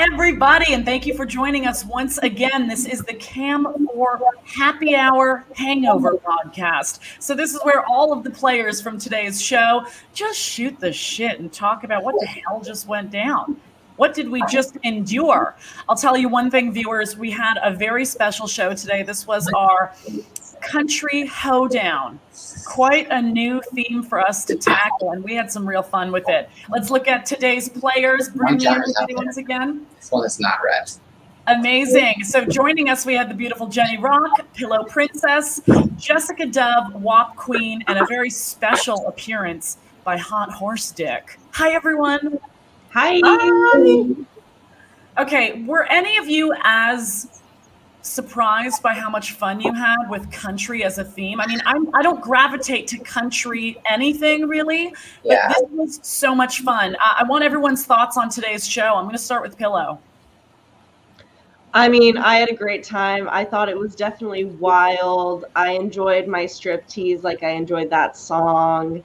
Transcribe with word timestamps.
everybody, 0.00 0.72
and 0.72 0.82
thank 0.86 1.04
you 1.04 1.12
for 1.12 1.26
joining 1.26 1.66
us 1.66 1.84
once 1.84 2.16
again. 2.18 2.66
This 2.66 2.86
is 2.86 3.02
the 3.02 3.12
Cam 3.12 3.66
4 3.92 4.20
Happy 4.46 4.96
Hour 4.96 5.44
Hangover 5.54 6.14
podcast. 6.14 7.00
So, 7.18 7.34
this 7.34 7.52
is 7.52 7.60
where 7.64 7.84
all 7.84 8.10
of 8.10 8.24
the 8.24 8.30
players 8.30 8.80
from 8.80 8.98
today's 8.98 9.42
show 9.42 9.84
just 10.14 10.38
shoot 10.38 10.80
the 10.80 10.90
shit 10.90 11.38
and 11.38 11.52
talk 11.52 11.84
about 11.84 12.02
what 12.02 12.14
the 12.18 12.26
hell 12.26 12.62
just 12.62 12.88
went 12.88 13.10
down. 13.10 13.60
What 13.96 14.14
did 14.14 14.30
we 14.30 14.42
just 14.50 14.78
endure? 14.84 15.54
I'll 15.86 15.96
tell 15.96 16.16
you 16.16 16.30
one 16.30 16.50
thing, 16.50 16.72
viewers. 16.72 17.18
We 17.18 17.30
had 17.30 17.58
a 17.62 17.70
very 17.70 18.06
special 18.06 18.46
show 18.46 18.72
today. 18.72 19.02
This 19.02 19.26
was 19.26 19.46
our 19.54 19.92
country 20.60 21.26
hoedown. 21.26 22.18
Quite 22.66 23.08
a 23.10 23.20
new 23.20 23.60
theme 23.74 24.02
for 24.02 24.20
us 24.20 24.44
to 24.46 24.56
tackle, 24.56 25.12
and 25.12 25.22
we 25.24 25.34
had 25.34 25.50
some 25.50 25.66
real 25.66 25.82
fun 25.82 26.12
with 26.12 26.28
it. 26.28 26.48
Let's 26.68 26.90
look 26.90 27.08
at 27.08 27.26
today's 27.26 27.68
players. 27.68 28.28
Bring 28.28 28.56
me 28.56 28.66
everybody 28.66 29.14
once 29.14 29.36
again. 29.36 29.86
This 29.96 30.10
one 30.10 30.24
is 30.24 30.38
not 30.40 30.58
red. 30.64 30.90
Amazing. 31.46 32.22
So 32.24 32.44
joining 32.44 32.88
us, 32.90 33.04
we 33.04 33.14
had 33.14 33.28
the 33.28 33.34
beautiful 33.34 33.66
Jenny 33.66 33.98
Rock, 33.98 34.46
Pillow 34.54 34.84
Princess, 34.84 35.60
Jessica 35.96 36.46
Dove, 36.46 36.94
WAP 36.94 37.34
Queen, 37.34 37.82
and 37.88 37.98
a 37.98 38.06
very 38.06 38.30
special 38.30 39.06
appearance 39.08 39.78
by 40.04 40.16
Hot 40.16 40.52
Horse 40.52 40.92
Dick. 40.92 41.38
Hi, 41.52 41.72
everyone. 41.72 42.38
Hi. 42.90 43.20
Hi. 43.24 44.06
Okay, 45.18 45.62
were 45.62 45.84
any 45.90 46.18
of 46.18 46.28
you 46.28 46.54
as 46.62 47.39
surprised 48.02 48.82
by 48.82 48.94
how 48.94 49.10
much 49.10 49.32
fun 49.32 49.60
you 49.60 49.72
had 49.72 50.08
with 50.08 50.30
country 50.32 50.84
as 50.84 50.98
a 50.98 51.04
theme. 51.04 51.40
I 51.40 51.46
mean, 51.46 51.60
I'm, 51.66 51.94
I 51.94 52.02
don't 52.02 52.20
gravitate 52.20 52.86
to 52.88 52.98
country 52.98 53.76
anything 53.88 54.48
really, 54.48 54.88
but 55.22 55.32
Yeah. 55.32 55.48
this 55.48 55.62
was 55.70 56.00
so 56.02 56.34
much 56.34 56.60
fun. 56.60 56.96
I, 57.00 57.18
I 57.20 57.24
want 57.24 57.44
everyone's 57.44 57.84
thoughts 57.84 58.16
on 58.16 58.28
today's 58.30 58.66
show. 58.66 58.94
I'm 58.94 59.04
going 59.04 59.12
to 59.16 59.18
start 59.18 59.42
with 59.42 59.56
Pillow. 59.56 59.98
I 61.72 61.88
mean, 61.88 62.16
I 62.16 62.36
had 62.36 62.50
a 62.50 62.54
great 62.54 62.82
time. 62.82 63.28
I 63.30 63.44
thought 63.44 63.68
it 63.68 63.78
was 63.78 63.94
definitely 63.94 64.44
wild. 64.44 65.44
I 65.54 65.72
enjoyed 65.72 66.26
my 66.26 66.44
strip 66.46 66.86
tease, 66.88 67.22
like 67.22 67.42
I 67.44 67.50
enjoyed 67.50 67.90
that 67.90 68.16
song. 68.16 69.04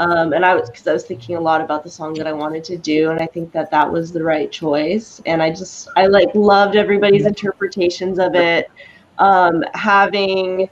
Um, 0.00 0.32
and 0.32 0.46
I 0.46 0.54
was 0.54 0.70
because 0.70 0.86
I 0.86 0.94
was 0.94 1.04
thinking 1.04 1.36
a 1.36 1.40
lot 1.40 1.60
about 1.60 1.84
the 1.84 1.90
song 1.90 2.14
that 2.14 2.26
I 2.26 2.32
wanted 2.32 2.64
to 2.64 2.78
do, 2.78 3.10
and 3.10 3.20
I 3.20 3.26
think 3.26 3.52
that 3.52 3.70
that 3.70 3.92
was 3.92 4.12
the 4.12 4.24
right 4.24 4.50
choice. 4.50 5.20
And 5.26 5.42
I 5.42 5.50
just 5.50 5.88
I 5.94 6.06
like 6.06 6.34
loved 6.34 6.74
everybody's 6.74 7.26
interpretations 7.26 8.18
of 8.18 8.34
it. 8.34 8.70
Um, 9.18 9.62
having 9.74 10.70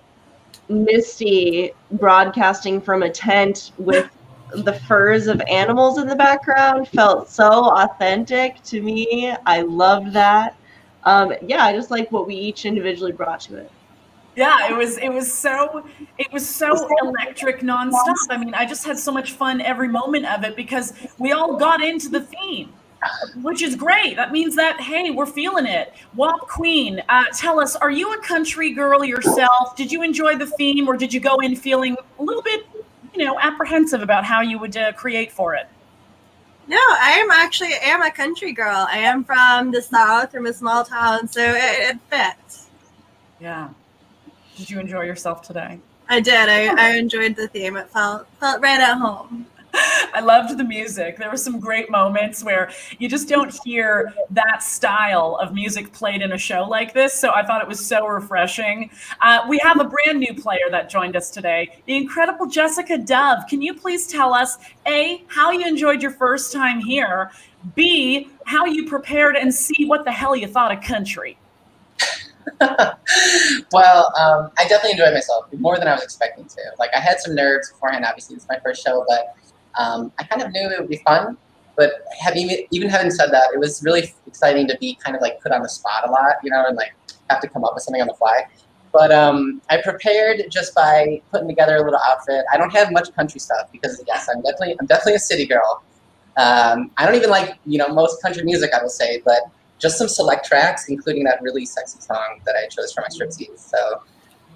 Misty 0.70 1.72
broadcasting 1.92 2.80
from 2.80 3.02
a 3.02 3.10
tent 3.10 3.72
with 3.76 4.10
the 4.54 4.72
furs 4.72 5.26
of 5.26 5.42
animals 5.42 5.98
in 5.98 6.06
the 6.06 6.16
background 6.16 6.88
felt 6.88 7.28
so 7.28 7.70
authentic 7.70 8.62
to 8.62 8.80
me. 8.80 9.34
I 9.44 9.60
loved 9.60 10.14
that. 10.14 10.56
Um, 11.04 11.34
yeah, 11.42 11.64
I 11.64 11.74
just 11.74 11.90
like 11.90 12.10
what 12.10 12.26
we 12.26 12.34
each 12.34 12.64
individually 12.64 13.12
brought 13.12 13.40
to 13.40 13.58
it. 13.58 13.70
Yeah, 14.38 14.70
it 14.70 14.76
was 14.76 14.98
it 14.98 15.08
was 15.08 15.32
so 15.32 15.84
it 16.16 16.32
was 16.32 16.48
so 16.48 16.88
electric 17.02 17.58
nonstop. 17.60 18.14
I 18.30 18.36
mean, 18.36 18.54
I 18.54 18.66
just 18.66 18.84
had 18.84 18.96
so 18.96 19.10
much 19.10 19.32
fun 19.32 19.60
every 19.60 19.88
moment 19.88 20.26
of 20.26 20.44
it 20.44 20.54
because 20.54 20.92
we 21.18 21.32
all 21.32 21.56
got 21.56 21.82
into 21.82 22.08
the 22.08 22.20
theme, 22.20 22.72
which 23.42 23.62
is 23.62 23.74
great. 23.74 24.14
That 24.14 24.30
means 24.30 24.54
that 24.54 24.80
hey, 24.80 25.10
we're 25.10 25.26
feeling 25.26 25.66
it. 25.66 25.92
WAP 26.14 26.38
Queen, 26.42 27.02
uh, 27.08 27.24
tell 27.34 27.58
us, 27.58 27.74
are 27.74 27.90
you 27.90 28.14
a 28.14 28.22
country 28.22 28.70
girl 28.70 29.04
yourself? 29.04 29.74
Did 29.74 29.90
you 29.90 30.04
enjoy 30.04 30.36
the 30.36 30.46
theme, 30.46 30.86
or 30.86 30.96
did 30.96 31.12
you 31.12 31.18
go 31.18 31.38
in 31.38 31.56
feeling 31.56 31.96
a 32.20 32.22
little 32.22 32.42
bit, 32.42 32.64
you 33.14 33.24
know, 33.24 33.40
apprehensive 33.40 34.02
about 34.02 34.22
how 34.24 34.40
you 34.40 34.56
would 34.60 34.76
uh, 34.76 34.92
create 34.92 35.32
for 35.32 35.56
it? 35.56 35.66
No, 36.68 36.76
I 36.76 37.18
am 37.18 37.32
actually 37.32 37.72
I 37.72 37.88
am 37.88 38.02
a 38.02 38.10
country 38.12 38.52
girl. 38.52 38.86
I 38.88 38.98
am 38.98 39.24
from 39.24 39.72
the 39.72 39.82
south, 39.82 40.30
from 40.30 40.46
a 40.46 40.52
small 40.52 40.84
town, 40.84 41.26
so 41.26 41.42
it, 41.42 41.96
it 41.96 41.98
fits. 42.08 42.68
Yeah. 43.40 43.70
Did 44.58 44.70
you 44.70 44.80
enjoy 44.80 45.02
yourself 45.02 45.42
today? 45.42 45.78
I 46.08 46.18
did. 46.18 46.48
I, 46.48 46.74
I 46.74 46.96
enjoyed 46.96 47.36
the 47.36 47.46
theme. 47.46 47.76
It 47.76 47.88
felt 47.90 48.26
felt 48.40 48.60
right 48.60 48.80
at 48.80 48.98
home. 48.98 49.46
I 50.12 50.18
loved 50.20 50.58
the 50.58 50.64
music. 50.64 51.16
There 51.16 51.30
were 51.30 51.36
some 51.36 51.60
great 51.60 51.92
moments 51.92 52.42
where 52.42 52.72
you 52.98 53.08
just 53.08 53.28
don't 53.28 53.56
hear 53.64 54.12
that 54.30 54.64
style 54.64 55.38
of 55.40 55.54
music 55.54 55.92
played 55.92 56.22
in 56.22 56.32
a 56.32 56.38
show 56.38 56.64
like 56.64 56.92
this. 56.92 57.14
So 57.14 57.30
I 57.32 57.46
thought 57.46 57.62
it 57.62 57.68
was 57.68 57.86
so 57.86 58.04
refreshing. 58.08 58.90
Uh, 59.20 59.46
we 59.48 59.58
have 59.58 59.78
a 59.78 59.84
brand 59.84 60.18
new 60.18 60.34
player 60.34 60.68
that 60.72 60.90
joined 60.90 61.14
us 61.14 61.30
today, 61.30 61.78
the 61.86 61.94
incredible 61.94 62.46
Jessica 62.46 62.98
Dove. 62.98 63.46
Can 63.48 63.62
you 63.62 63.74
please 63.74 64.08
tell 64.08 64.34
us, 64.34 64.58
A, 64.88 65.22
how 65.28 65.52
you 65.52 65.68
enjoyed 65.68 66.02
your 66.02 66.10
first 66.10 66.52
time 66.52 66.80
here? 66.80 67.30
B, 67.76 68.28
how 68.44 68.64
you 68.64 68.88
prepared, 68.88 69.36
and 69.36 69.54
C, 69.54 69.84
what 69.84 70.04
the 70.04 70.10
hell 70.10 70.34
you 70.34 70.48
thought 70.48 70.72
of 70.72 70.82
country? 70.82 71.38
well, 73.72 74.12
um, 74.18 74.50
I 74.58 74.66
definitely 74.68 74.92
enjoyed 74.92 75.14
myself 75.14 75.46
more 75.58 75.78
than 75.78 75.88
I 75.88 75.94
was 75.94 76.02
expecting 76.02 76.44
to. 76.44 76.60
Like 76.78 76.90
I 76.94 77.00
had 77.00 77.20
some 77.20 77.34
nerves 77.34 77.70
beforehand. 77.70 78.04
Obviously, 78.06 78.36
it's 78.36 78.46
my 78.48 78.58
first 78.60 78.84
show, 78.84 79.04
but 79.08 79.34
um, 79.78 80.12
I 80.18 80.24
kind 80.24 80.42
of 80.42 80.52
knew 80.52 80.68
it 80.70 80.80
would 80.80 80.88
be 80.88 81.00
fun. 81.06 81.36
But 81.76 82.02
having 82.20 82.66
even 82.70 82.88
having 82.88 83.10
said 83.10 83.30
that, 83.30 83.50
it 83.54 83.60
was 83.60 83.82
really 83.84 84.12
exciting 84.26 84.66
to 84.68 84.76
be 84.78 84.98
kind 85.02 85.14
of 85.14 85.22
like 85.22 85.40
put 85.40 85.52
on 85.52 85.62
the 85.62 85.68
spot 85.68 86.08
a 86.08 86.10
lot, 86.10 86.34
you 86.42 86.50
know, 86.50 86.64
and 86.66 86.76
like 86.76 86.92
have 87.30 87.40
to 87.40 87.48
come 87.48 87.64
up 87.64 87.74
with 87.74 87.84
something 87.84 88.00
on 88.00 88.08
the 88.08 88.14
fly. 88.14 88.44
But 88.92 89.12
um, 89.12 89.60
I 89.70 89.80
prepared 89.80 90.42
just 90.50 90.74
by 90.74 91.20
putting 91.30 91.46
together 91.46 91.76
a 91.76 91.82
little 91.84 92.00
outfit. 92.08 92.44
I 92.52 92.56
don't 92.56 92.72
have 92.72 92.90
much 92.90 93.14
country 93.14 93.38
stuff 93.38 93.70
because 93.70 94.02
yes, 94.06 94.28
I'm 94.28 94.42
definitely 94.42 94.76
I'm 94.80 94.86
definitely 94.86 95.14
a 95.14 95.20
city 95.20 95.46
girl. 95.46 95.82
Um, 96.36 96.90
I 96.96 97.04
don't 97.04 97.14
even 97.14 97.30
like 97.30 97.58
you 97.64 97.78
know 97.78 97.88
most 97.88 98.22
country 98.22 98.42
music, 98.44 98.70
I 98.74 98.82
will 98.82 98.88
say, 98.88 99.22
but 99.24 99.42
just 99.78 99.98
some 99.98 100.08
select 100.08 100.46
tracks, 100.46 100.88
including 100.88 101.24
that 101.24 101.40
really 101.42 101.64
sexy 101.64 102.00
song 102.00 102.40
that 102.44 102.54
I 102.56 102.66
chose 102.68 102.92
for 102.92 103.02
my 103.02 103.08
striptease. 103.08 103.58
So 103.58 104.02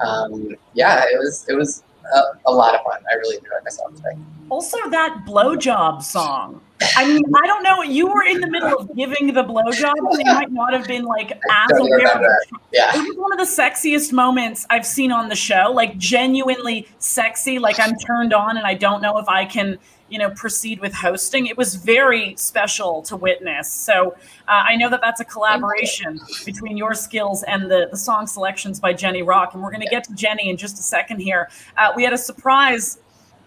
um, 0.00 0.56
yeah, 0.75 1.05
it 1.05 1.19
was 1.19 1.47
it 1.49 1.55
was 1.55 1.83
a, 2.15 2.22
a 2.47 2.53
lot 2.53 2.75
of 2.75 2.83
fun. 2.83 3.03
I 3.10 3.15
really 3.15 3.37
enjoyed 3.37 3.62
myself 3.65 3.94
today. 3.97 4.19
Also, 4.50 4.77
that 4.91 5.25
blowjob 5.27 6.03
song. 6.03 6.61
I 6.97 7.06
mean, 7.06 7.22
I 7.34 7.47
don't 7.47 7.62
know. 7.62 7.82
You 7.82 8.09
were 8.09 8.25
in 8.25 8.41
the 8.41 8.49
middle 8.49 8.77
of 8.77 8.94
giving 8.97 9.32
the 9.32 9.44
blowjob, 9.44 9.94
so 9.97 10.19
you 10.19 10.25
might 10.25 10.50
not 10.50 10.72
have 10.72 10.87
been 10.87 11.05
like 11.05 11.31
as 11.50 11.78
aware. 11.78 12.38
Yeah. 12.72 12.91
It 12.94 13.09
was 13.09 13.16
one 13.16 13.32
of 13.32 13.38
the 13.38 13.44
sexiest 13.44 14.12
moments 14.12 14.66
I've 14.69 14.87
seen 14.87 15.12
on 15.12 15.28
the 15.28 15.37
show. 15.37 15.71
Like 15.72 15.97
genuinely 15.97 16.88
sexy. 16.99 17.59
Like 17.59 17.78
I'm 17.78 17.94
turned 17.97 18.34
on, 18.34 18.56
and 18.56 18.66
I 18.66 18.75
don't 18.75 19.00
know 19.00 19.19
if 19.19 19.28
I 19.28 19.44
can, 19.44 19.78
you 20.12 20.19
know, 20.19 20.28
proceed 20.28 20.78
with 20.78 20.93
hosting. 20.93 21.47
It 21.47 21.56
was 21.56 21.75
very 21.75 22.37
special 22.37 23.00
to 23.05 23.17
witness. 23.17 23.73
So 23.73 24.15
uh, 24.47 24.62
I 24.69 24.77
know 24.77 24.91
that 24.91 25.00
that's 25.00 25.23
a 25.23 25.25
collaboration 25.25 26.21
between 26.45 26.77
your 26.77 26.93
skills 26.93 27.43
and 27.45 27.71
the 27.71 27.89
the 27.91 27.97
song 27.97 28.27
selections 28.27 28.78
by 28.78 28.93
Jenny 28.93 29.23
Rock, 29.23 29.55
and 29.55 29.62
we're 29.62 29.71
going 29.71 29.81
to 29.81 29.89
get 29.89 30.05
to 30.05 30.15
Jenny 30.15 30.50
in 30.50 30.59
just 30.59 30.78
a 30.78 30.83
second 30.83 31.21
here. 31.21 31.49
Uh, 31.78 31.93
we 31.97 32.05
had 32.05 32.12
a 32.12 32.19
surprise 32.19 32.99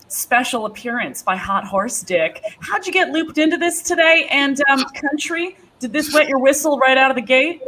special 0.08 0.66
appearance 0.66 1.22
by 1.22 1.36
Hot 1.36 1.66
Horse 1.66 2.02
Dick. 2.02 2.42
How'd 2.62 2.88
you 2.88 2.94
get 2.94 3.10
looped 3.10 3.38
into 3.38 3.58
this 3.58 3.84
today? 3.84 4.28
And 4.32 4.60
um, 4.68 4.84
country, 4.96 5.58
did 5.80 5.94
this 5.94 6.12
wet 6.16 6.28
your 6.28 6.40
whistle 6.40 6.80
right 6.80 6.98
out 6.98 7.12
of 7.12 7.16
the 7.16 7.22
gate? 7.22 7.62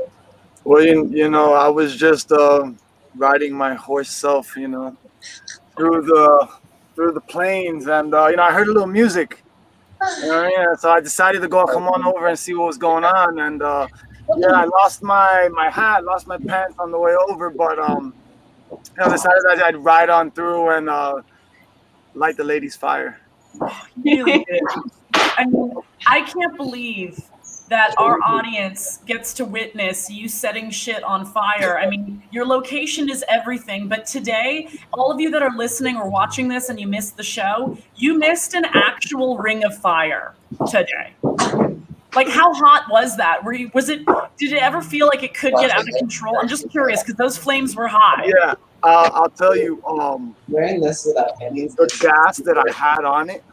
Well, 0.64 0.84
you, 0.84 1.08
you 1.10 1.30
know, 1.30 1.54
I 1.54 1.68
was 1.68 1.96
just 1.96 2.32
uh, 2.32 2.72
riding 3.16 3.54
my 3.54 3.76
horse 3.76 4.10
self, 4.10 4.58
you 4.58 4.68
know, 4.68 4.98
through 5.76 6.02
the 6.02 6.50
through 6.98 7.12
the 7.12 7.22
plains, 7.22 7.86
and 7.86 8.14
uh, 8.14 8.28
you 8.28 8.38
know, 8.38 8.44
I 8.44 8.52
heard 8.52 8.68
a 8.68 8.72
little 8.74 8.88
music. 8.88 9.44
You 10.22 10.28
know, 10.28 10.48
yeah, 10.48 10.74
so 10.74 10.90
I 10.90 11.00
decided 11.00 11.42
to 11.44 11.48
go 11.48 11.64
come 11.66 11.88
on 11.88 12.04
over 12.04 12.28
and 12.28 12.38
see 12.38 12.56
what 12.56 12.66
was 12.66 12.78
going 12.80 13.04
on, 13.04 13.40
and 13.40 13.62
uh, 13.62 13.88
yeah, 14.36 14.52
I 14.52 14.66
lost 14.66 15.04
my 15.04 15.48
my 15.54 15.70
hat, 15.70 16.04
lost 16.04 16.26
my 16.28 16.40
pants 16.40 16.76
on 16.80 16.92
the 16.92 16.98
way 16.98 17.14
over, 17.30 17.52
but 17.52 17.78
um, 17.78 18.16
you 18.72 18.80
know, 18.98 19.12
decided 19.12 19.44
that 19.46 19.64
I'd 19.64 19.78
ride 19.78 20.10
on 20.10 20.32
through 20.32 20.72
and 20.72 20.90
uh, 20.90 21.22
light 22.16 22.36
the 22.36 22.44
lady's 22.44 22.76
fire. 22.76 23.22
I 23.62 25.46
mean, 25.46 25.76
I 26.08 26.22
can't 26.22 26.58
believe 26.58 27.22
that 27.70 27.94
our 27.98 28.20
audience 28.26 29.00
gets 29.06 29.34
to 29.34 29.46
witness 29.46 30.10
you 30.10 30.28
setting 30.28 30.70
shit 30.70 31.04
on 31.04 31.26
fire. 31.26 31.78
I 31.78 31.90
mean, 31.90 32.24
your 32.32 32.46
location 32.46 33.10
is 33.10 33.24
everything, 33.28 33.88
but 33.88 34.06
today, 34.06 34.70
all 34.94 35.12
of 35.12 35.20
you 35.20 35.30
that 35.32 35.42
are 35.42 35.56
listening 35.56 35.98
or 35.98 36.10
watching 36.10 36.48
this 36.48 36.70
and 36.70 36.80
you 36.80 36.88
missed 36.88 37.18
the 37.18 37.24
show, 37.24 37.78
you 37.96 38.18
missed 38.18 38.54
an 38.54 38.66
actual 38.74 39.38
ring 39.38 39.64
of 39.64 39.78
fire 39.78 40.34
today. 40.70 41.14
Like, 42.16 42.30
how 42.30 42.54
hot 42.54 42.86
was 42.90 43.18
that? 43.18 43.44
Were 43.44 43.54
you, 43.54 43.70
was 43.74 43.90
it, 43.90 44.06
did 44.38 44.54
it 44.54 44.62
ever 44.62 44.82
feel 44.82 45.08
like 45.08 45.24
it 45.24 45.34
could 45.34 45.54
get 45.56 45.70
out 45.72 45.82
of 45.82 45.96
control? 46.00 46.38
I'm 46.40 46.48
just 46.48 46.70
curious 46.70 47.04
because 47.04 47.16
those 47.16 47.38
flames 47.38 47.76
were 47.76 47.88
high. 47.88 48.26
Yeah, 48.26 48.56
uh, 48.84 49.10
I'll 49.14 49.30
tell 49.30 49.56
you, 49.56 49.84
um, 49.86 50.36
Wearing 50.48 50.82
this 50.82 51.06
without 51.06 51.38
panties. 51.38 51.76
the 51.76 51.88
gas 52.00 52.38
that 52.38 52.58
I 52.58 52.72
had 52.72 53.04
on 53.04 53.30
it 53.30 53.44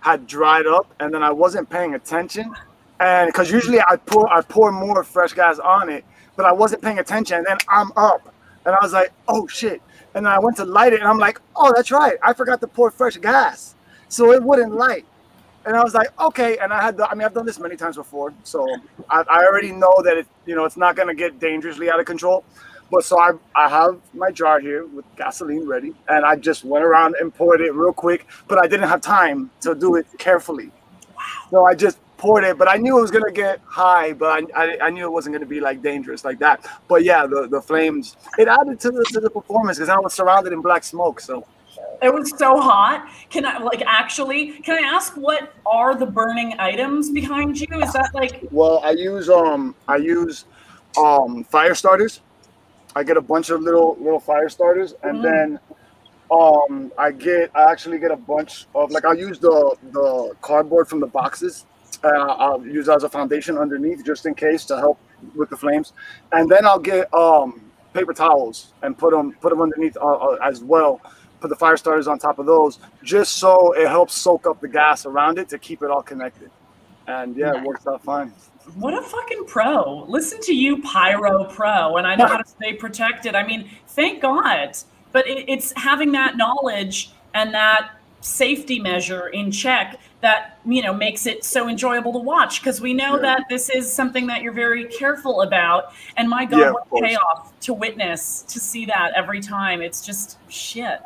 had 0.00 0.26
dried 0.26 0.66
up, 0.66 0.92
and 1.00 1.14
then 1.14 1.22
I 1.22 1.30
wasn't 1.30 1.70
paying 1.70 1.94
attention. 1.94 2.54
And 3.02 3.28
because 3.28 3.50
usually 3.50 3.80
I 3.80 3.96
pour 3.96 4.32
I 4.32 4.42
pour 4.42 4.72
more 4.72 5.04
fresh 5.04 5.34
gas 5.34 5.58
on 5.60 5.90
it, 5.90 6.04
but 6.36 6.46
I 6.46 6.52
wasn't 6.52 6.82
paying 6.82 7.00
attention. 7.00 7.38
And 7.38 7.46
then 7.48 7.58
I'm 7.68 7.92
up, 7.96 8.34
and 8.66 8.74
I 8.76 8.80
was 8.82 8.94
like, 8.94 9.12
"Oh 9.28 9.48
shit!" 9.48 9.82
And 10.14 10.26
then 10.26 10.32
I 10.32 10.40
went 10.40 10.58
to 10.58 10.66
light 10.66 10.94
it, 10.94 11.00
and 11.00 11.08
I'm 11.08 11.18
like, 11.18 11.40
"Oh, 11.56 11.72
that's 11.76 11.92
right, 11.92 12.18
I 12.22 12.34
forgot 12.34 12.60
to 12.62 12.68
pour 12.68 12.92
fresh 12.92 13.18
gas, 13.18 13.76
so 14.08 14.32
it 14.32 14.42
wouldn't 14.44 14.74
light." 14.74 15.06
And 15.66 15.76
I 15.76 15.84
was 15.84 15.94
like, 15.94 16.08
okay. 16.20 16.58
And 16.58 16.72
I 16.72 16.82
had, 16.82 16.96
the, 16.98 17.08
I 17.10 17.14
mean, 17.14 17.24
I've 17.24 17.34
done 17.34 17.46
this 17.46 17.60
many 17.60 17.76
times 17.76 17.96
before, 17.96 18.34
so 18.44 18.66
I, 19.10 19.24
I 19.30 19.44
already 19.46 19.72
know 19.72 20.02
that 20.04 20.16
it, 20.18 20.28
you 20.46 20.56
know, 20.56 20.66
it's 20.66 20.78
not 20.78 20.96
gonna 20.96 21.14
get 21.14 21.40
dangerously 21.40 21.90
out 21.90 22.00
of 22.00 22.06
control. 22.06 22.44
But 22.90 23.04
so 23.04 23.20
I, 23.20 23.32
I 23.56 23.68
have 23.70 24.00
my 24.14 24.32
jar 24.32 24.60
here 24.60 24.86
with 24.86 25.06
gasoline 25.16 25.66
ready, 25.66 25.94
and 26.08 26.24
I 26.26 26.36
just 26.36 26.64
went 26.64 26.84
around 26.84 27.16
and 27.20 27.34
poured 27.34 27.62
it 27.62 27.74
real 27.74 27.92
quick. 27.92 28.26
But 28.48 28.58
I 28.64 28.68
didn't 28.68 28.88
have 28.88 29.02
time 29.02 29.50
to 29.62 29.74
do 29.74 29.96
it 29.96 30.06
carefully, 30.18 30.70
so 31.50 31.64
I 31.66 31.74
just 31.74 31.98
poured 32.22 32.44
it. 32.44 32.56
But 32.56 32.68
I 32.68 32.76
knew 32.76 32.96
it 32.98 33.00
was 33.02 33.10
gonna 33.10 33.32
get 33.32 33.60
high, 33.66 34.12
but 34.12 34.30
I, 34.56 34.62
I, 34.64 34.78
I 34.86 34.90
knew 34.90 35.04
it 35.04 35.10
wasn't 35.18 35.34
gonna 35.34 35.46
be 35.56 35.60
like 35.60 35.82
dangerous 35.82 36.24
like 36.24 36.38
that. 36.38 36.64
But 36.88 37.02
yeah, 37.04 37.26
the, 37.26 37.48
the 37.50 37.60
flames 37.60 38.16
it 38.38 38.48
added 38.48 38.78
to 38.80 38.90
the 38.90 39.04
to 39.14 39.20
the 39.20 39.30
performance 39.30 39.78
because 39.78 39.88
I 39.88 39.98
was 39.98 40.14
surrounded 40.14 40.52
in 40.52 40.62
black 40.62 40.84
smoke. 40.84 41.20
So 41.20 41.44
It 42.00 42.12
was 42.14 42.32
so 42.38 42.60
hot. 42.60 43.06
Can 43.30 43.44
I 43.44 43.58
like 43.58 43.82
actually? 43.86 44.52
Can 44.66 44.74
I 44.82 44.86
ask 44.96 45.14
what 45.16 45.52
are 45.66 45.94
the 46.02 46.06
burning 46.06 46.54
items 46.58 47.10
behind 47.10 47.58
you? 47.60 47.66
Is 47.82 47.92
that 47.92 48.10
like 48.14 48.34
Well, 48.50 48.80
I 48.84 48.92
use 48.92 49.28
um 49.28 49.74
I 49.88 49.96
use 49.96 50.44
um 50.96 51.44
fire 51.44 51.74
starters. 51.74 52.20
I 52.94 53.02
get 53.02 53.16
a 53.16 53.26
bunch 53.32 53.50
of 53.50 53.60
little 53.62 53.96
little 54.00 54.20
fire 54.20 54.48
starters, 54.48 54.94
and 55.02 55.16
Mm. 55.18 55.22
then 55.28 55.46
um 56.40 56.92
I 56.98 57.10
get 57.12 57.50
I 57.54 57.62
actually 57.72 57.98
get 57.98 58.10
a 58.10 58.16
bunch 58.16 58.66
of 58.74 58.90
like 58.94 59.04
I'll 59.04 59.22
use 59.28 59.38
the 59.38 59.56
the 59.92 60.34
cardboard 60.40 60.88
from 60.88 61.00
the 61.00 61.06
boxes. 61.20 61.66
Uh, 62.04 62.08
I'll 62.08 62.66
use 62.66 62.88
as 62.88 63.04
a 63.04 63.08
foundation 63.08 63.56
underneath 63.56 64.04
just 64.04 64.26
in 64.26 64.34
case 64.34 64.64
to 64.66 64.76
help 64.76 64.98
with 65.36 65.50
the 65.50 65.56
flames, 65.56 65.92
and 66.32 66.48
then 66.48 66.66
I'll 66.66 66.80
get 66.80 67.12
um 67.14 67.60
paper 67.92 68.12
towels 68.12 68.72
and 68.82 68.96
put 68.96 69.12
them 69.12 69.32
put 69.40 69.50
them 69.50 69.60
underneath 69.60 69.96
uh, 69.96 70.06
uh, 70.06 70.38
as 70.42 70.62
well. 70.62 71.00
Put 71.40 71.48
the 71.48 71.56
fire 71.56 71.76
starters 71.76 72.06
on 72.06 72.18
top 72.18 72.38
of 72.38 72.46
those, 72.46 72.78
just 73.02 73.34
so 73.38 73.72
it 73.72 73.88
helps 73.88 74.14
soak 74.14 74.46
up 74.46 74.60
the 74.60 74.68
gas 74.68 75.06
around 75.06 75.38
it 75.38 75.48
to 75.48 75.58
keep 75.58 75.82
it 75.82 75.90
all 75.90 76.02
connected. 76.02 76.50
And 77.08 77.36
yeah, 77.36 77.56
it 77.56 77.64
works 77.64 77.86
out 77.86 78.02
fine. 78.04 78.32
what 78.76 78.94
a 78.94 79.02
fucking 79.02 79.46
pro? 79.46 80.04
Listen 80.04 80.40
to 80.42 80.54
you, 80.54 80.80
pyro 80.82 81.44
pro, 81.46 81.96
and 81.96 82.06
I 82.06 82.14
know 82.14 82.26
how 82.26 82.36
to 82.36 82.48
stay 82.48 82.74
protected. 82.74 83.34
I 83.34 83.44
mean, 83.44 83.68
thank 83.88 84.22
God. 84.22 84.76
But 85.10 85.26
it, 85.26 85.44
it's 85.48 85.72
having 85.76 86.12
that 86.12 86.36
knowledge 86.36 87.10
and 87.34 87.52
that 87.54 87.90
safety 88.20 88.78
measure 88.78 89.28
in 89.28 89.50
check 89.50 89.98
that 90.22 90.58
you 90.64 90.80
know 90.82 90.94
makes 90.94 91.26
it 91.26 91.44
so 91.44 91.68
enjoyable 91.68 92.12
to 92.12 92.18
watch 92.18 92.60
because 92.60 92.80
we 92.80 92.94
know 92.94 93.16
Yeah. 93.16 93.22
that 93.22 93.44
this 93.50 93.68
is 93.68 93.92
something 93.92 94.26
that 94.28 94.40
you're 94.42 94.52
very 94.52 94.84
careful 94.86 95.42
about 95.42 95.92
and 96.16 96.28
my 96.28 96.44
god 96.44 96.58
Yeah, 96.58 96.70
what 96.70 96.88
course. 96.88 97.02
payoff 97.08 97.52
to 97.60 97.74
witness 97.74 98.42
to 98.48 98.58
see 98.60 98.86
that 98.86 99.12
every 99.16 99.40
time 99.40 99.82
it's 99.82 100.00
just 100.06 100.38
shit 100.48 101.00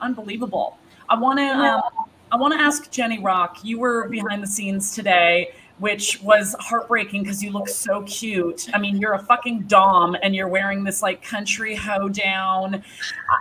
unbelievable 0.00 0.78
i 1.08 1.18
want 1.18 1.38
to 1.38 1.44
um, 1.46 1.82
i 2.30 2.36
want 2.36 2.52
to 2.54 2.60
ask 2.60 2.90
jenny 2.90 3.18
rock 3.18 3.64
you 3.64 3.78
were 3.78 4.08
behind 4.08 4.42
the 4.42 4.46
scenes 4.46 4.94
today 4.94 5.50
which 5.78 6.20
was 6.22 6.54
heartbreaking 6.58 7.22
because 7.22 7.40
you 7.40 7.52
look 7.52 7.68
so 7.68 8.02
cute. 8.02 8.68
I 8.74 8.78
mean, 8.80 8.96
you're 8.96 9.12
a 9.12 9.22
fucking 9.22 9.60
dom 9.68 10.16
and 10.24 10.34
you're 10.34 10.48
wearing 10.48 10.82
this 10.82 11.02
like 11.02 11.22
country 11.22 11.76
hoedown. 11.76 12.82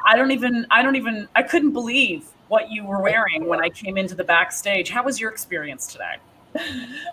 I- 0.05 0.13
I 0.13 0.15
don't 0.15 0.29
even, 0.29 0.67
I 0.69 0.83
don't 0.83 0.95
even, 0.95 1.27
I 1.35 1.41
couldn't 1.41 1.71
believe 1.73 2.27
what 2.47 2.71
you 2.71 2.85
were 2.85 3.01
wearing 3.01 3.47
when 3.47 3.59
I 3.61 3.69
came 3.69 3.97
into 3.97 4.15
the 4.15 4.23
backstage. 4.23 4.89
How 4.89 5.03
was 5.03 5.19
your 5.19 5.31
experience 5.31 5.87
today? 5.87 6.15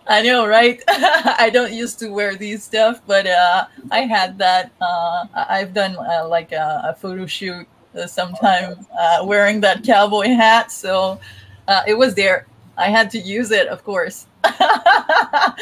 I 0.07 0.23
know, 0.23 0.47
right? 0.47 0.83
I 0.89 1.51
don't 1.53 1.73
used 1.73 1.99
to 2.01 2.09
wear 2.09 2.37
these 2.37 2.63
stuff, 2.63 3.01
but 3.07 3.27
uh, 3.27 3.67
I 3.91 4.01
had 4.01 4.39
that. 4.39 4.73
Uh, 4.81 5.27
I've 5.35 5.75
done 5.75 5.97
uh, 5.97 6.27
like 6.29 6.53
a, 6.53 6.83
a 6.85 6.95
photo 6.95 7.27
shoot 7.27 7.67
uh, 7.95 8.07
sometime 8.07 8.87
uh, 8.99 9.25
wearing 9.25 9.61
that 9.61 9.85
cowboy 9.85 10.29
hat, 10.29 10.73
so 10.73 11.21
uh, 11.69 11.83
it 11.87 11.95
was 11.95 12.15
there. 12.15 12.47
I 12.77 12.89
had 12.89 13.11
to 13.11 13.19
use 13.19 13.51
it, 13.51 13.69
of 13.69 13.85
course. 13.85 14.27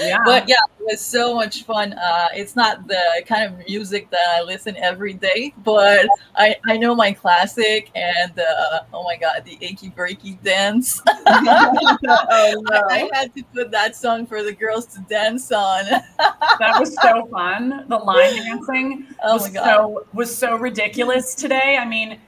Yeah. 0.01 0.19
But 0.25 0.49
yeah, 0.49 0.57
it 0.79 0.85
was 0.85 1.01
so 1.01 1.35
much 1.35 1.65
fun. 1.65 1.93
Uh, 1.93 2.29
it's 2.35 2.57
not 2.57 2.87
the 2.87 3.23
kind 3.27 3.45
of 3.45 3.67
music 3.69 4.11
that 4.11 4.37
I 4.37 4.43
listen 4.43 4.77
every 4.77 5.15
day, 5.15 5.55
but 5.65 6.07
I, 6.37 6.57
I 6.67 6.77
know 6.77 6.95
my 6.95 7.13
classic 7.13 7.91
and 7.95 8.39
uh, 8.39 8.81
oh 8.93 9.05
my 9.05 9.17
god, 9.17 9.45
the 9.45 9.59
achy 9.61 9.91
breaky 9.91 10.43
dance. 10.43 11.01
oh 11.07 12.65
no. 12.71 12.83
I 12.91 13.11
had 13.13 13.35
to 13.35 13.43
put 13.55 13.71
that 13.71 13.97
song 13.97 14.27
for 14.27 14.43
the 14.43 14.53
girls 14.53 14.87
to 14.87 15.01
dance 15.09 15.53
on. 15.53 15.85
That 15.87 16.77
was 16.79 16.95
so 17.01 17.27
fun. 17.27 17.85
The 17.89 17.99
line 17.99 18.37
dancing 18.37 19.07
Oh 19.23 19.35
was 19.35 19.53
so 19.53 20.07
was 20.13 20.37
so 20.37 20.57
ridiculous 20.57 21.35
today. 21.35 21.77
I 21.81 21.85
mean, 21.85 22.19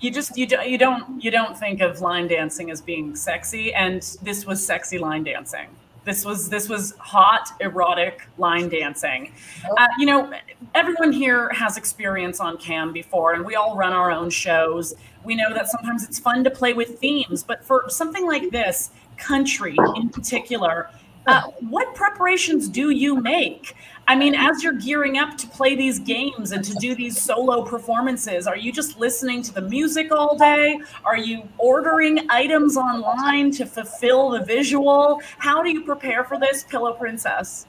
you 0.00 0.10
just 0.10 0.36
you 0.36 0.46
don't 0.46 0.68
you 0.68 0.78
don't 0.78 1.22
you 1.22 1.30
don't 1.30 1.56
think 1.58 1.80
of 1.80 2.00
line 2.00 2.28
dancing 2.28 2.70
as 2.70 2.80
being 2.80 3.14
sexy, 3.14 3.72
and 3.74 4.02
this 4.22 4.46
was 4.46 4.64
sexy 4.64 4.98
line 4.98 5.24
dancing. 5.24 5.68
This 6.04 6.24
was 6.24 6.48
this 6.48 6.68
was 6.68 6.94
hot 6.98 7.50
erotic 7.60 8.28
line 8.36 8.68
dancing. 8.68 9.32
Uh, 9.78 9.86
you 9.98 10.06
know, 10.06 10.32
everyone 10.74 11.12
here 11.12 11.48
has 11.50 11.76
experience 11.76 12.40
on 12.40 12.58
cam 12.58 12.92
before, 12.92 13.34
and 13.34 13.44
we 13.44 13.54
all 13.54 13.76
run 13.76 13.92
our 13.92 14.10
own 14.10 14.28
shows. 14.30 14.94
We 15.24 15.34
know 15.34 15.52
that 15.54 15.68
sometimes 15.68 16.04
it's 16.04 16.18
fun 16.18 16.44
to 16.44 16.50
play 16.50 16.74
with 16.74 16.98
themes, 16.98 17.42
but 17.42 17.64
for 17.64 17.84
something 17.88 18.26
like 18.26 18.50
this, 18.50 18.90
country 19.16 19.76
in 19.96 20.10
particular, 20.10 20.90
uh, 21.26 21.42
what 21.68 21.94
preparations 21.94 22.68
do 22.68 22.90
you 22.90 23.20
make? 23.20 23.74
I 24.06 24.14
mean, 24.14 24.34
as 24.34 24.62
you're 24.62 24.74
gearing 24.74 25.16
up 25.16 25.38
to 25.38 25.46
play 25.46 25.74
these 25.74 25.98
games 25.98 26.52
and 26.52 26.62
to 26.62 26.74
do 26.74 26.94
these 26.94 27.18
solo 27.18 27.64
performances, 27.64 28.46
are 28.46 28.56
you 28.56 28.70
just 28.70 28.98
listening 28.98 29.42
to 29.42 29.54
the 29.54 29.62
music 29.62 30.12
all 30.12 30.36
day? 30.36 30.78
Are 31.04 31.16
you 31.16 31.48
ordering 31.56 32.26
items 32.28 32.76
online 32.76 33.50
to 33.52 33.64
fulfill 33.64 34.30
the 34.30 34.44
visual? 34.44 35.22
How 35.38 35.62
do 35.62 35.70
you 35.70 35.82
prepare 35.82 36.24
for 36.24 36.38
this, 36.38 36.64
Pillow 36.64 36.92
Princess? 36.92 37.66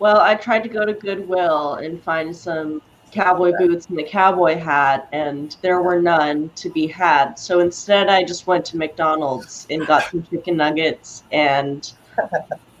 Well, 0.00 0.18
I 0.18 0.34
tried 0.34 0.64
to 0.64 0.68
go 0.68 0.84
to 0.84 0.94
Goodwill 0.94 1.74
and 1.74 2.02
find 2.02 2.34
some 2.34 2.82
cowboy 3.12 3.52
boots 3.56 3.86
and 3.86 4.00
a 4.00 4.02
cowboy 4.02 4.58
hat, 4.58 5.08
and 5.12 5.56
there 5.62 5.82
were 5.82 6.02
none 6.02 6.50
to 6.56 6.70
be 6.70 6.88
had. 6.88 7.38
So 7.38 7.60
instead, 7.60 8.08
I 8.08 8.24
just 8.24 8.48
went 8.48 8.64
to 8.66 8.76
McDonald's 8.76 9.68
and 9.70 9.86
got 9.86 10.10
some 10.10 10.24
chicken 10.24 10.56
nuggets, 10.56 11.22
and 11.30 11.92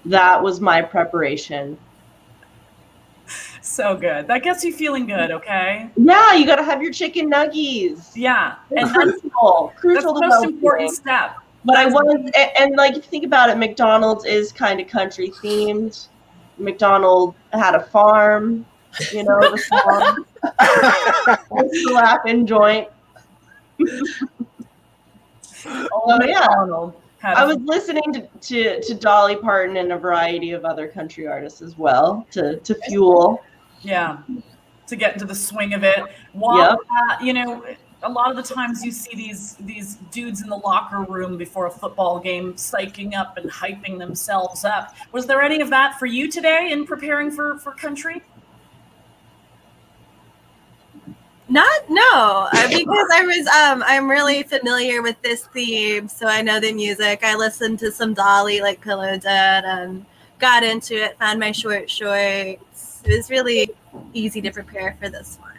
that 0.06 0.42
was 0.42 0.60
my 0.60 0.82
preparation. 0.82 1.78
So 3.62 3.96
good. 3.96 4.26
That 4.26 4.42
gets 4.42 4.64
you 4.64 4.72
feeling 4.72 5.06
good, 5.06 5.30
okay? 5.30 5.88
Yeah, 5.96 6.34
you 6.34 6.44
got 6.46 6.56
to 6.56 6.64
have 6.64 6.82
your 6.82 6.92
chicken 6.92 7.30
nuggies. 7.30 8.10
Yeah. 8.14 8.56
And 8.76 8.88
that's, 8.88 8.92
Crucial, 8.92 9.68
that's 9.68 9.80
crucial 9.80 10.14
the 10.14 10.26
most 10.26 10.44
important 10.44 10.90
care. 10.90 10.96
step. 10.96 11.36
But 11.64 11.76
I 11.76 11.86
was, 11.86 12.04
and, 12.12 12.34
and 12.58 12.76
like, 12.76 12.96
if 12.96 12.96
you 12.96 13.02
think 13.02 13.24
about 13.24 13.50
it, 13.50 13.56
McDonald's 13.56 14.24
is 14.24 14.50
kind 14.50 14.80
of 14.80 14.88
country 14.88 15.30
themed. 15.30 16.08
McDonald 16.58 17.36
had 17.52 17.76
a 17.76 17.84
farm, 17.84 18.66
you 19.12 19.22
know, 19.22 19.38
the 19.40 19.58
song, 19.58 20.24
the 20.42 21.84
slapping 21.88 22.46
joint. 22.46 22.88
oh 25.66 26.20
yeah, 26.24 26.46
Donald 26.48 26.94
had 26.94 27.01
I 27.24 27.44
was 27.44 27.56
listening 27.58 28.12
to, 28.12 28.26
to 28.26 28.80
to 28.80 28.94
Dolly 28.94 29.36
Parton 29.36 29.76
and 29.76 29.92
a 29.92 29.98
variety 29.98 30.52
of 30.52 30.64
other 30.64 30.88
country 30.88 31.26
artists 31.26 31.62
as 31.62 31.78
well 31.78 32.26
to 32.32 32.56
to 32.58 32.74
fuel. 32.86 33.42
Yeah, 33.82 34.18
to 34.86 34.96
get 34.96 35.14
into 35.14 35.24
the 35.24 35.34
swing 35.34 35.74
of 35.74 35.84
it. 35.84 36.00
While 36.32 36.58
Yep. 36.58 36.78
uh, 36.78 37.24
you 37.24 37.32
know, 37.32 37.64
a 38.02 38.10
lot 38.10 38.30
of 38.30 38.36
the 38.36 38.54
times 38.54 38.84
you 38.84 38.90
see 38.90 39.14
these 39.14 39.54
these 39.56 39.96
dudes 40.10 40.42
in 40.42 40.48
the 40.48 40.56
locker 40.56 41.00
room 41.00 41.36
before 41.36 41.66
a 41.66 41.70
football 41.70 42.18
game, 42.18 42.54
psyching 42.54 43.14
up 43.14 43.36
and 43.36 43.50
hyping 43.50 43.98
themselves 43.98 44.64
up. 44.64 44.94
Was 45.12 45.26
there 45.26 45.42
any 45.42 45.60
of 45.60 45.70
that 45.70 45.98
for 45.98 46.06
you 46.06 46.30
today 46.30 46.70
in 46.72 46.86
preparing 46.86 47.30
for 47.30 47.58
for 47.58 47.72
country? 47.72 48.22
Not 51.48 51.90
no, 51.90 52.48
uh, 52.52 52.68
because 52.68 53.08
I 53.12 53.22
was 53.26 53.46
um 53.48 53.82
I'm 53.86 54.08
really 54.08 54.42
familiar 54.44 55.02
with 55.02 55.20
this 55.22 55.46
theme, 55.46 56.08
so 56.08 56.26
I 56.26 56.40
know 56.40 56.60
the 56.60 56.72
music. 56.72 57.20
I 57.24 57.34
listened 57.34 57.78
to 57.80 57.90
some 57.90 58.14
Dolly 58.14 58.60
like 58.60 58.80
Pillow 58.80 59.12
did 59.12 59.24
and 59.26 60.06
got 60.38 60.62
into 60.62 60.94
it. 60.94 61.18
Found 61.18 61.40
my 61.40 61.52
short 61.52 61.90
shorts. 61.90 63.02
It 63.04 63.16
was 63.16 63.28
really 63.28 63.70
easy 64.12 64.40
to 64.40 64.50
prepare 64.50 64.96
for 65.00 65.08
this 65.08 65.38
one. 65.40 65.50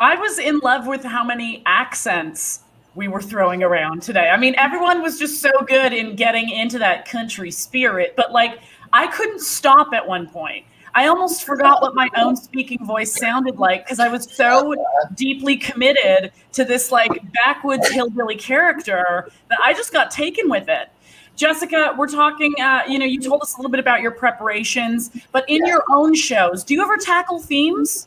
I 0.00 0.16
was 0.16 0.38
in 0.38 0.58
love 0.58 0.86
with 0.86 1.04
how 1.04 1.22
many 1.24 1.62
accents 1.64 2.60
we 2.96 3.08
were 3.08 3.22
throwing 3.22 3.62
around 3.62 4.02
today. 4.02 4.28
I 4.28 4.36
mean, 4.36 4.54
everyone 4.56 5.00
was 5.00 5.18
just 5.18 5.40
so 5.40 5.50
good 5.66 5.92
in 5.92 6.16
getting 6.16 6.50
into 6.50 6.78
that 6.80 7.08
country 7.08 7.50
spirit, 7.50 8.14
but 8.16 8.32
like 8.32 8.60
I 8.92 9.06
couldn't 9.06 9.40
stop 9.40 9.92
at 9.92 10.06
one 10.06 10.28
point. 10.28 10.64
I 10.94 11.08
almost 11.08 11.44
forgot 11.44 11.82
what 11.82 11.94
my 11.94 12.08
own 12.16 12.36
speaking 12.36 12.84
voice 12.84 13.18
sounded 13.18 13.58
like 13.58 13.84
because 13.84 13.98
I 13.98 14.08
was 14.08 14.30
so 14.30 14.74
deeply 15.14 15.56
committed 15.56 16.32
to 16.52 16.64
this 16.64 16.92
like 16.92 17.10
backwoods 17.32 17.90
hillbilly 17.90 18.36
character 18.36 19.28
that 19.50 19.58
I 19.62 19.72
just 19.72 19.92
got 19.92 20.10
taken 20.10 20.48
with 20.48 20.68
it. 20.68 20.88
Jessica, 21.36 21.94
we're 21.98 22.06
talking. 22.06 22.54
Uh, 22.60 22.82
you 22.88 22.98
know, 22.98 23.04
you 23.04 23.20
told 23.20 23.42
us 23.42 23.54
a 23.54 23.56
little 23.56 23.70
bit 23.70 23.80
about 23.80 24.02
your 24.02 24.12
preparations, 24.12 25.10
but 25.32 25.44
in 25.48 25.66
your 25.66 25.82
own 25.90 26.14
shows, 26.14 26.62
do 26.62 26.74
you 26.74 26.82
ever 26.82 26.96
tackle 26.96 27.40
themes? 27.40 28.06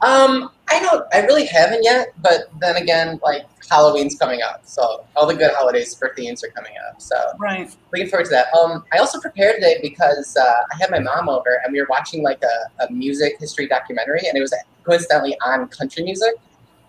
Um, 0.00 0.50
I 0.70 0.80
don't. 0.80 1.04
I 1.12 1.20
really 1.20 1.46
haven't 1.46 1.84
yet. 1.84 2.08
But 2.22 2.48
then 2.60 2.76
again, 2.76 3.20
like 3.22 3.42
Halloween's 3.70 4.16
coming 4.18 4.40
up, 4.42 4.62
so 4.64 5.04
all 5.16 5.26
the 5.26 5.34
good 5.34 5.52
holidays 5.54 5.94
for 5.94 6.12
themes 6.16 6.42
are 6.42 6.48
coming 6.48 6.72
up. 6.88 7.00
So 7.00 7.16
Right. 7.38 7.70
looking 7.92 8.08
forward 8.08 8.24
to 8.26 8.30
that. 8.30 8.46
Um, 8.54 8.84
I 8.92 8.98
also 8.98 9.20
prepared 9.20 9.56
today 9.56 9.78
because 9.82 10.36
uh, 10.40 10.42
I 10.72 10.76
had 10.80 10.90
my 10.90 10.98
mom 11.00 11.28
over 11.28 11.60
and 11.64 11.72
we 11.72 11.80
were 11.80 11.86
watching 11.90 12.22
like 12.22 12.42
a, 12.42 12.84
a 12.84 12.90
music 12.92 13.34
history 13.38 13.66
documentary, 13.68 14.20
and 14.26 14.36
it 14.36 14.40
was 14.40 14.54
coincidentally 14.84 15.36
on 15.46 15.68
country 15.68 16.02
music. 16.02 16.34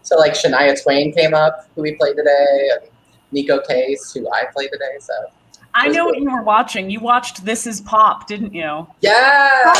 So 0.03 0.17
like 0.17 0.33
Shania 0.33 0.81
Twain 0.81 1.13
came 1.13 1.33
up, 1.33 1.67
who 1.75 1.81
we 1.81 1.95
played 1.95 2.15
today, 2.15 2.69
and 2.73 2.89
Neko 3.33 3.65
Case, 3.67 4.13
who 4.13 4.27
I 4.31 4.45
played 4.53 4.69
today. 4.71 4.97
So 4.99 5.13
I 5.73 5.89
know 5.89 6.05
what 6.05 6.17
you 6.19 6.31
were 6.31 6.43
watching. 6.43 6.89
You 6.89 6.99
watched 7.01 7.43
This 7.43 7.67
Is 7.67 7.81
Pop, 7.81 8.27
didn't 8.27 8.53
you? 8.53 8.87
yeah, 9.01 9.73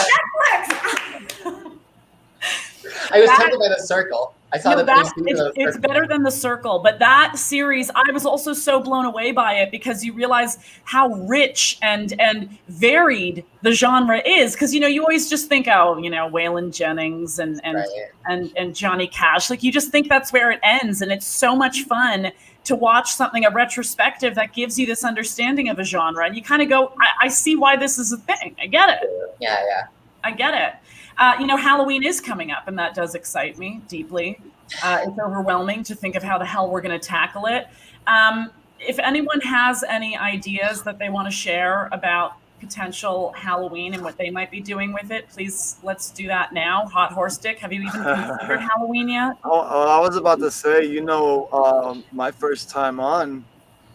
I 3.12 3.20
was 3.22 3.30
That- 3.30 3.38
tempted 3.40 3.60
by 3.60 3.70
the 3.70 3.82
circle. 3.82 4.34
I 4.54 4.58
saw 4.58 4.74
No, 4.76 4.84
that- 4.84 5.12
it's, 5.18 5.42
it's 5.56 5.78
better 5.80 6.08
than 6.08 6.24
the 6.24 6.32
circle 6.32 6.80
but 6.80 6.98
that 7.00 7.38
series 7.38 7.92
i 7.94 8.10
was 8.14 8.26
also 8.26 8.54
so 8.54 8.80
blown 8.80 9.04
away 9.04 9.32
by 9.34 9.54
it 9.56 9.70
because 9.70 10.06
you 10.06 10.14
realize 10.14 10.60
how 10.86 11.10
rich 11.28 11.78
and 11.82 12.14
and 12.22 12.58
varied 12.70 13.44
the 13.64 13.74
genre 13.74 14.22
is 14.26 14.54
because 14.54 14.74
you 14.74 14.80
know 14.80 14.88
you 14.88 15.02
always 15.02 15.30
just 15.30 15.50
think 15.50 15.68
oh 15.68 15.98
you 15.98 16.10
know 16.10 16.30
waylon 16.30 16.74
jennings 16.74 17.40
and 17.40 17.60
and 17.66 17.76
Right. 17.78 17.88
and 18.30 18.54
and 18.56 18.74
johnny 18.76 19.08
cash 19.08 19.50
like 19.50 19.62
you 19.62 19.74
just 19.74 19.90
think 19.92 20.08
that's 20.08 20.32
where 20.32 20.52
it 20.52 20.60
ends 20.64 21.02
and 21.02 21.12
it's 21.12 21.28
so 21.28 21.54
much 21.56 21.82
fun 21.84 22.32
to 22.66 22.76
watch 22.78 23.12
something 23.14 23.44
a 23.46 23.50
retrospective 23.50 24.36
that 24.36 24.54
gives 24.54 24.80
you 24.80 24.86
this 24.86 25.04
understanding 25.04 25.68
of 25.68 25.80
a 25.80 25.84
genre 25.84 26.26
and 26.26 26.34
you 26.36 26.42
kind 26.44 26.62
of 26.62 26.70
go 26.70 26.94
I, 27.02 27.26
I 27.26 27.28
see 27.28 27.58
why 27.58 27.76
this 27.76 27.98
is 27.98 28.14
a 28.14 28.18
thing 28.18 28.56
i 28.62 28.68
get 28.68 28.88
it 29.02 29.10
Yeah, 29.42 29.58
yeah. 29.68 29.88
I 30.24 30.32
get 30.32 30.56
it. 30.56 30.74
Uh, 31.18 31.36
you 31.40 31.48
know, 31.48 31.58
Halloween 31.58 32.04
is 32.04 32.20
coming 32.20 32.52
up, 32.52 32.68
and 32.68 32.78
that 32.78 32.94
does 32.94 33.16
excite 33.16 33.58
me 33.58 33.82
deeply. 33.88 34.40
Uh, 34.84 35.00
it's 35.04 35.20
overwhelming 35.20 35.84
to 35.84 35.96
think 35.96 36.16
of 36.16 36.24
how 36.24 36.38
the 36.38 36.46
hell 36.46 36.70
we're 36.70 36.82
going 36.82 36.98
to 37.00 37.08
tackle 37.08 37.46
it. 37.46 37.68
Um, 38.08 38.52
if 38.80 39.00
anyone 39.00 39.40
has 39.42 39.84
any 39.84 40.18
ideas 40.18 40.84
that 40.84 41.00
they 41.00 41.10
want 41.10 41.28
to 41.28 41.32
share 41.32 41.88
about 41.92 42.34
potential 42.60 43.34
Halloween 43.36 43.94
and 43.94 44.04
what 44.04 44.18
they 44.18 44.30
might 44.30 44.50
be 44.50 44.60
doing 44.60 44.94
with 44.94 45.12
it, 45.12 45.30
please 45.30 45.78
let's 45.84 46.10
do 46.12 46.28
that 46.28 46.54
now. 46.54 46.86
Hot 46.88 47.12
Horse 47.12 47.38
Dick, 47.38 47.60
have 47.60 47.72
you 47.72 47.82
even 47.82 47.92
considered 48.04 48.60
Halloween 48.76 49.10
yet? 49.10 49.34
Oh, 49.44 49.68
oh, 49.70 49.90
I 49.90 50.00
was 50.00 50.16
about 50.18 50.40
to 50.40 50.52
say, 50.52 50.86
you 50.86 51.02
know, 51.02 51.50
um, 51.52 52.04
my 52.12 52.32
first 52.32 52.70
time 52.70 53.00
on 53.00 53.46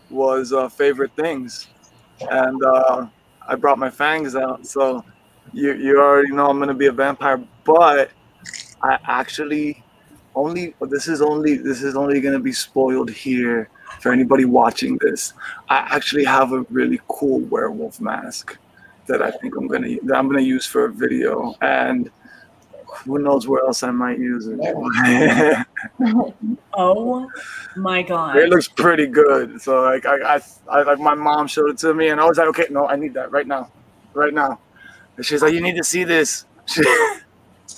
was 0.09 0.53
uh, 0.53 0.69
favorite 0.69 1.13
things, 1.17 1.69
and 2.31 2.63
uh, 2.65 3.07
I 3.47 3.55
brought 3.55 3.79
my 3.79 3.91
fangs 3.91 4.37
out. 4.37 4.67
So 4.67 5.05
you 5.53 5.75
you 5.75 6.01
already 6.01 6.31
know 6.33 6.49
I'm 6.49 6.59
gonna 6.59 6.75
be 6.75 6.87
a 6.87 6.93
vampire, 6.93 7.43
but 7.65 8.11
I 8.83 8.99
actually 9.05 9.83
only 10.35 10.75
this 10.81 11.09
is 11.09 11.21
only 11.23 11.57
this 11.57 11.83
is 11.83 11.97
only 11.97 12.21
gonna 12.21 12.39
be 12.41 12.53
spoiled 12.53 13.11
here 13.11 13.69
for 14.01 14.13
anybody 14.13 14.45
watching 14.45 14.99
this. 14.99 15.33
I 15.69 15.79
actually 15.95 16.25
have 16.25 16.53
a 16.53 16.63
really 16.71 17.01
cool 17.09 17.41
werewolf 17.41 18.01
mask 18.01 18.57
that 19.07 19.23
I 19.23 19.31
think 19.31 19.57
I'm 19.57 19.67
gonna 19.67 19.97
that 20.05 20.17
I'm 20.17 20.29
gonna 20.29 20.41
use 20.43 20.67
for 20.67 20.87
a 20.87 20.93
video 20.93 21.55
and. 21.61 22.11
Who 23.05 23.21
knows 23.21 23.47
where 23.47 23.65
else 23.65 23.85
I 23.85 23.93
might 23.93 24.19
use 24.19 24.49
it? 24.49 24.59
Oh 26.75 27.31
my 27.77 28.03
God. 28.03 28.37
It 28.37 28.49
looks 28.49 28.67
pretty 28.67 29.07
good. 29.07 29.63
So 29.63 29.83
like 29.83 30.07
I, 30.07 30.35
I, 30.35 30.41
I 30.69 30.83
like 30.83 30.99
my 30.99 31.15
mom 31.15 31.47
showed 31.47 31.71
it 31.71 31.79
to 31.79 31.95
me, 31.95 32.09
and 32.09 32.21
I 32.21 32.25
was 32.25 32.37
like, 32.37 32.49
okay, 32.49 32.67
no, 32.69 32.89
I 32.89 32.97
need 32.97 33.15
that 33.15 33.31
right 33.31 33.47
now, 33.47 33.71
right 34.13 34.35
now. 34.35 34.59
And 35.21 35.27
she's 35.27 35.43
like, 35.43 35.53
you 35.53 35.61
need 35.61 35.77
to 35.77 35.85
see 35.85 36.03
this. 36.03 36.47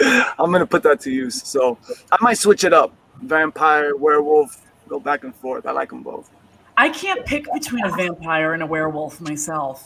I'm 0.01 0.53
gonna 0.53 0.65
put 0.65 0.85
that 0.85 1.01
to 1.01 1.11
use. 1.11 1.43
So 1.43 1.77
I 2.13 2.17
might 2.21 2.39
switch 2.39 2.63
it 2.63 2.73
up. 2.73 2.95
Vampire, 3.21 3.97
werewolf, 3.97 4.65
go 4.87 5.01
back 5.01 5.25
and 5.25 5.35
forth. 5.35 5.67
I 5.67 5.73
like 5.73 5.89
them 5.89 6.05
both. 6.05 6.31
I 6.77 6.89
can't 6.91 7.27
pick 7.27 7.53
between 7.53 7.85
a 7.85 7.91
vampire 7.91 8.53
and 8.55 8.63
a 8.63 8.67
werewolf 8.67 9.21
myself. 9.21 9.85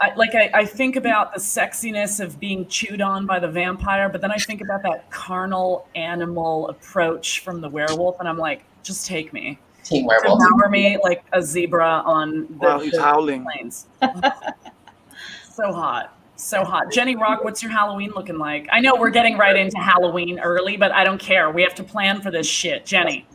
I, 0.00 0.12
like 0.16 0.34
I, 0.34 0.50
I 0.52 0.64
think 0.64 0.96
about 0.96 1.32
the 1.32 1.38
sexiness 1.38 2.18
of 2.18 2.40
being 2.40 2.66
chewed 2.66 3.00
on 3.00 3.26
by 3.26 3.38
the 3.38 3.48
vampire, 3.48 4.08
but 4.08 4.20
then 4.20 4.32
I 4.32 4.38
think 4.38 4.60
about 4.60 4.82
that 4.82 5.08
carnal 5.12 5.86
animal 5.94 6.66
approach 6.66 7.44
from 7.44 7.60
the 7.60 7.68
werewolf, 7.68 8.18
and 8.18 8.28
I'm 8.28 8.38
like, 8.38 8.64
just 8.82 9.06
take 9.06 9.32
me, 9.32 9.56
Team 9.84 10.04
Werewolf. 10.04 10.40
devour 10.40 10.68
me 10.68 10.98
like 11.04 11.22
a 11.32 11.40
zebra 11.40 12.02
on 12.04 12.48
the, 12.58 12.66
Wow, 12.66 12.80
he's 12.80 12.90
the 12.90 13.02
howling. 13.02 13.44
plains. 13.44 13.86
so 15.52 15.72
hot. 15.72 16.17
So 16.40 16.64
hot. 16.64 16.92
Jenny 16.92 17.16
Rock, 17.16 17.42
what's 17.42 17.64
your 17.64 17.72
Halloween 17.72 18.12
looking 18.14 18.38
like? 18.38 18.68
I 18.70 18.78
know 18.78 18.94
we're 18.94 19.10
getting 19.10 19.36
right 19.36 19.56
into 19.56 19.76
Halloween 19.78 20.38
early, 20.38 20.76
but 20.76 20.92
I 20.92 21.02
don't 21.02 21.18
care. 21.18 21.50
We 21.50 21.62
have 21.62 21.74
to 21.74 21.82
plan 21.82 22.22
for 22.22 22.30
this 22.30 22.46
shit. 22.46 22.86
Jenny. 22.86 23.26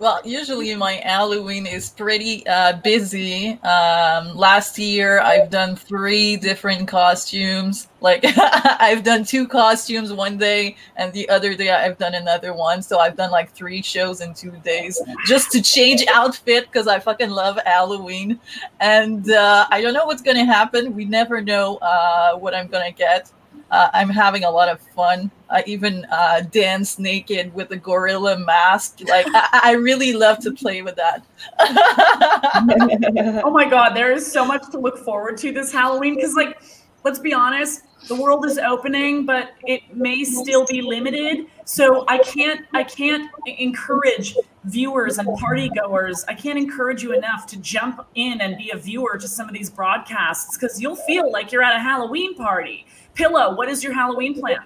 Well, 0.00 0.20
usually 0.24 0.74
my 0.74 0.94
Halloween 0.94 1.66
is 1.66 1.90
pretty 1.90 2.46
uh, 2.46 2.74
busy. 2.82 3.58
Um, 3.62 4.36
last 4.36 4.78
year, 4.78 5.20
I've 5.20 5.50
done 5.50 5.76
three 5.76 6.36
different 6.36 6.88
costumes. 6.88 7.88
Like, 8.00 8.24
I've 8.36 9.02
done 9.04 9.24
two 9.24 9.46
costumes 9.46 10.12
one 10.12 10.38
day, 10.38 10.76
and 10.96 11.12
the 11.12 11.28
other 11.28 11.54
day, 11.54 11.70
I've 11.70 11.98
done 11.98 12.14
another 12.14 12.52
one. 12.52 12.82
So, 12.82 12.98
I've 12.98 13.16
done 13.16 13.30
like 13.30 13.52
three 13.52 13.82
shows 13.82 14.20
in 14.20 14.34
two 14.34 14.52
days 14.64 15.00
just 15.26 15.50
to 15.52 15.62
change 15.62 16.04
outfit 16.08 16.66
because 16.66 16.88
I 16.88 16.98
fucking 16.98 17.30
love 17.30 17.58
Halloween. 17.64 18.40
And 18.80 19.30
uh, 19.30 19.66
I 19.70 19.80
don't 19.80 19.94
know 19.94 20.06
what's 20.06 20.22
going 20.22 20.36
to 20.36 20.44
happen. 20.44 20.94
We 20.94 21.04
never 21.04 21.40
know 21.40 21.76
uh, 21.76 22.36
what 22.36 22.54
I'm 22.54 22.68
going 22.68 22.90
to 22.90 22.96
get. 22.96 23.30
Uh, 23.72 23.88
I'm 23.94 24.10
having 24.10 24.44
a 24.44 24.50
lot 24.50 24.68
of 24.68 24.80
fun. 24.94 25.30
I 25.48 25.64
even 25.66 26.04
uh, 26.12 26.42
dance 26.42 26.98
naked 26.98 27.54
with 27.54 27.70
a 27.70 27.76
gorilla 27.76 28.38
mask. 28.38 29.00
Like 29.08 29.26
I, 29.30 29.60
I 29.64 29.72
really 29.72 30.12
love 30.12 30.38
to 30.40 30.52
play 30.52 30.82
with 30.82 30.96
that. 30.96 31.24
Oh 33.44 33.50
my 33.50 33.68
god, 33.68 33.94
there 33.94 34.12
is 34.12 34.30
so 34.30 34.44
much 34.44 34.62
to 34.70 34.78
look 34.78 34.98
forward 34.98 35.38
to 35.38 35.52
this 35.52 35.72
Halloween 35.72 36.14
because 36.16 36.34
like 36.34 36.60
let's 37.02 37.18
be 37.18 37.32
honest, 37.32 37.82
the 38.08 38.14
world 38.14 38.44
is 38.46 38.58
opening, 38.58 39.24
but 39.24 39.52
it 39.64 39.96
may 39.96 40.24
still 40.24 40.64
be 40.66 40.82
limited. 40.82 41.46
So 41.64 42.04
I 42.08 42.18
can't 42.18 42.66
I 42.74 42.84
can't 42.84 43.30
encourage 43.46 44.36
viewers 44.64 45.18
and 45.18 45.28
party 45.38 45.70
goers. 45.70 46.24
I 46.28 46.34
can't 46.34 46.58
encourage 46.58 47.02
you 47.02 47.12
enough 47.12 47.46
to 47.48 47.60
jump 47.60 48.06
in 48.14 48.40
and 48.40 48.56
be 48.56 48.70
a 48.70 48.76
viewer 48.76 49.16
to 49.18 49.28
some 49.28 49.48
of 49.48 49.54
these 49.54 49.70
broadcasts 49.70 50.56
because 50.56 50.80
you'll 50.80 50.96
feel 50.96 51.30
like 51.30 51.52
you're 51.52 51.62
at 51.62 51.76
a 51.76 51.80
Halloween 51.80 52.34
party. 52.34 52.86
Pillow, 53.14 53.54
what 53.56 53.68
is 53.68 53.84
your 53.84 53.92
Halloween 53.92 54.38
plan? 54.38 54.60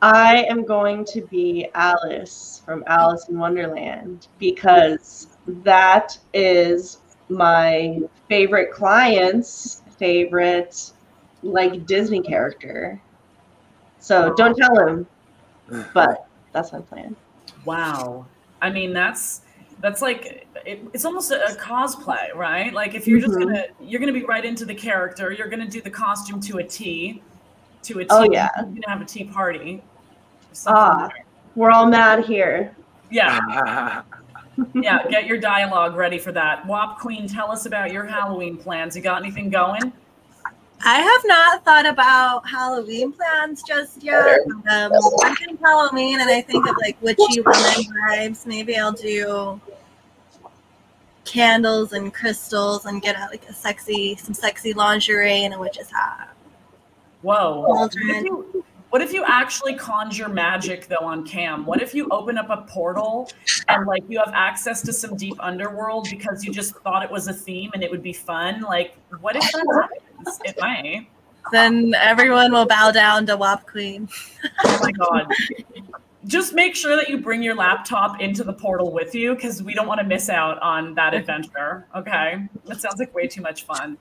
I 0.00 0.44
am 0.44 0.64
going 0.64 1.04
to 1.06 1.22
be 1.22 1.68
Alice 1.74 2.62
from 2.64 2.84
Alice 2.86 3.28
in 3.28 3.38
Wonderland 3.38 4.28
because 4.38 5.26
that 5.48 6.16
is 6.32 6.98
my 7.28 7.98
favorite 8.28 8.72
client's 8.72 9.82
favorite 9.98 10.92
like 11.42 11.86
Disney 11.86 12.20
character. 12.20 13.00
So 13.98 14.34
don't 14.34 14.56
tell 14.56 14.78
him, 14.86 15.06
but 15.94 16.26
that's 16.52 16.72
my 16.72 16.80
plan. 16.80 17.16
Wow. 17.64 18.26
I 18.62 18.70
mean, 18.70 18.92
that's 18.92 19.42
that's 19.80 20.02
like 20.02 20.46
it, 20.66 20.84
it's 20.92 21.04
almost 21.04 21.30
a, 21.30 21.44
a 21.52 21.54
cosplay, 21.56 22.34
right? 22.34 22.72
Like 22.72 22.94
if 22.94 23.06
you're 23.06 23.20
just 23.20 23.34
Mhm. 23.34 23.44
gonna 23.44 23.64
you're 23.80 24.00
gonna 24.00 24.12
be 24.12 24.24
right 24.24 24.44
into 24.44 24.64
the 24.64 24.74
character, 24.74 25.32
you're 25.32 25.48
gonna 25.48 25.68
do 25.68 25.80
the 25.80 25.90
costume 25.90 26.40
to 26.42 26.58
a 26.58 26.64
T, 26.64 27.22
to 27.82 27.98
a 28.00 28.04
T. 28.04 28.08
Oh, 28.10 28.28
yeah. 28.30 28.48
You're 28.56 28.64
gonna 28.66 28.88
have 28.88 29.00
a 29.00 29.04
tea 29.04 29.24
party. 29.24 29.82
Ah. 30.66 31.08
there. 31.08 31.24
We're 31.54 31.70
all 31.70 31.86
mad 31.86 32.24
here. 32.24 32.74
Yeah, 33.10 33.40
yeah. 34.74 35.06
Get 35.08 35.26
your 35.26 35.38
dialogue 35.38 35.96
ready 35.96 36.18
for 36.18 36.30
that. 36.32 36.66
WAP 36.66 36.98
Queen, 36.98 37.26
tell 37.26 37.50
us 37.50 37.66
about 37.66 37.92
your 37.92 38.04
Halloween 38.04 38.56
plans. 38.56 38.94
You 38.96 39.02
got 39.02 39.22
anything 39.22 39.50
going? 39.50 39.92
I 40.84 41.00
have 41.00 41.22
not 41.24 41.64
thought 41.64 41.86
about 41.86 42.48
Halloween 42.48 43.12
plans 43.12 43.62
just 43.66 44.02
yet. 44.02 44.40
Um, 44.46 44.92
I 45.24 45.34
think 45.38 45.60
Halloween, 45.60 46.20
and 46.20 46.30
I 46.30 46.40
think 46.40 46.68
of 46.68 46.76
like 46.80 47.00
witchy 47.02 47.40
women 47.40 47.84
vibes. 48.08 48.46
Maybe 48.46 48.76
I'll 48.76 48.92
do 48.92 49.60
candles 51.24 51.92
and 51.92 52.12
crystals 52.14 52.86
and 52.86 53.02
get 53.02 53.16
out 53.16 53.30
like 53.30 53.48
a 53.48 53.52
sexy, 53.52 54.16
some 54.16 54.34
sexy 54.34 54.72
lingerie 54.72 55.44
and 55.44 55.54
a 55.54 55.58
witch's 55.58 55.90
hat. 55.90 56.34
Whoa. 57.22 57.64
What 57.66 57.94
if, 57.94 58.24
you, 58.24 58.64
what 58.90 59.02
if 59.02 59.12
you 59.12 59.24
actually 59.26 59.74
conjure 59.74 60.28
magic 60.28 60.86
though 60.86 61.04
on 61.04 61.26
cam? 61.26 61.66
What 61.66 61.82
if 61.82 61.94
you 61.94 62.08
open 62.10 62.38
up 62.38 62.48
a 62.50 62.62
portal 62.68 63.30
and 63.68 63.86
like 63.86 64.04
you 64.08 64.18
have 64.18 64.32
access 64.32 64.80
to 64.82 64.92
some 64.92 65.16
deep 65.16 65.34
underworld 65.40 66.08
because 66.08 66.44
you 66.44 66.52
just 66.52 66.76
thought 66.76 67.02
it 67.02 67.10
was 67.10 67.26
a 67.26 67.32
theme 67.32 67.70
and 67.74 67.82
it 67.82 67.90
would 67.90 68.02
be 68.02 68.12
fun? 68.12 68.60
Like, 68.62 68.96
what 69.20 69.36
if 69.36 69.42
that 69.42 69.66
happens? 69.74 70.07
It 70.44 70.56
might. 70.60 71.08
Then 71.52 71.94
everyone 71.94 72.52
will 72.52 72.66
bow 72.66 72.90
down 72.90 73.26
to 73.26 73.36
Wap 73.36 73.66
Queen. 73.66 74.08
Oh 74.64 74.78
my 74.82 74.92
god. 74.92 75.32
Just 76.26 76.52
make 76.52 76.76
sure 76.76 76.94
that 76.96 77.08
you 77.08 77.18
bring 77.18 77.42
your 77.42 77.54
laptop 77.54 78.20
into 78.20 78.44
the 78.44 78.52
portal 78.52 78.92
with 78.92 79.14
you 79.14 79.34
because 79.34 79.62
we 79.62 79.72
don't 79.72 79.86
want 79.86 80.00
to 80.00 80.06
miss 80.06 80.28
out 80.28 80.60
on 80.60 80.94
that 80.94 81.14
adventure. 81.14 81.86
Okay. 81.94 82.46
That 82.66 82.80
sounds 82.80 82.98
like 82.98 83.14
way 83.14 83.26
too 83.26 83.40
much 83.40 83.64
fun. 83.64 83.96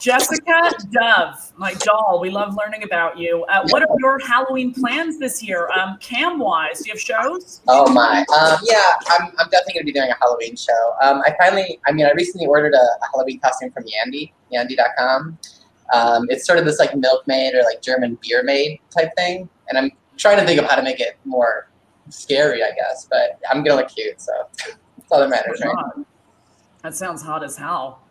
Jessica 0.00 0.70
Dove, 0.90 1.52
my 1.56 1.74
doll, 1.74 2.18
we 2.20 2.30
love 2.30 2.56
learning 2.56 2.82
about 2.82 3.16
you. 3.16 3.44
Uh, 3.44 3.66
what 3.68 3.82
are 3.82 3.96
your 3.98 4.18
Halloween 4.18 4.74
plans 4.74 5.18
this 5.18 5.42
year, 5.42 5.70
um, 5.70 5.96
cam 5.98 6.38
wise? 6.38 6.80
Do 6.80 6.88
you 6.88 6.94
have 6.94 7.00
shows? 7.00 7.62
Oh 7.68 7.90
my, 7.92 8.24
um, 8.38 8.58
yeah, 8.64 8.92
I'm, 9.08 9.28
I'm 9.38 9.48
definitely 9.50 9.74
gonna 9.74 9.84
be 9.84 9.92
doing 9.92 10.10
a 10.10 10.16
Halloween 10.20 10.56
show. 10.56 10.94
Um, 11.02 11.22
I 11.26 11.34
finally, 11.38 11.78
I 11.86 11.92
mean, 11.92 12.06
I 12.06 12.10
recently 12.12 12.46
ordered 12.46 12.74
a, 12.74 12.76
a 12.76 13.06
Halloween 13.12 13.40
costume 13.40 13.70
from 13.70 13.84
Yandy, 13.84 14.32
Yandy.com. 14.52 15.38
Um, 15.92 16.26
it's 16.28 16.46
sort 16.46 16.58
of 16.58 16.64
this 16.64 16.78
like 16.78 16.96
milkmaid 16.96 17.54
or 17.54 17.62
like 17.62 17.80
German 17.82 18.18
beer 18.20 18.42
maid 18.42 18.80
type 18.90 19.10
thing, 19.16 19.48
and 19.68 19.78
I'm 19.78 19.90
trying 20.16 20.38
to 20.38 20.44
think 20.44 20.60
of 20.60 20.66
how 20.66 20.76
to 20.76 20.82
make 20.82 21.00
it 21.00 21.18
more 21.24 21.70
scary, 22.08 22.62
I 22.62 22.72
guess. 22.72 23.06
But 23.08 23.38
I'm 23.50 23.62
gonna 23.62 23.80
look 23.80 23.88
cute, 23.88 24.20
so 24.20 24.32
that's 24.66 25.10
all 25.10 25.20
that 25.20 25.30
matters, 25.30 25.62
right? 25.64 26.04
That 26.82 26.94
sounds 26.94 27.22
hot 27.22 27.44
as 27.44 27.56
hell. 27.56 28.03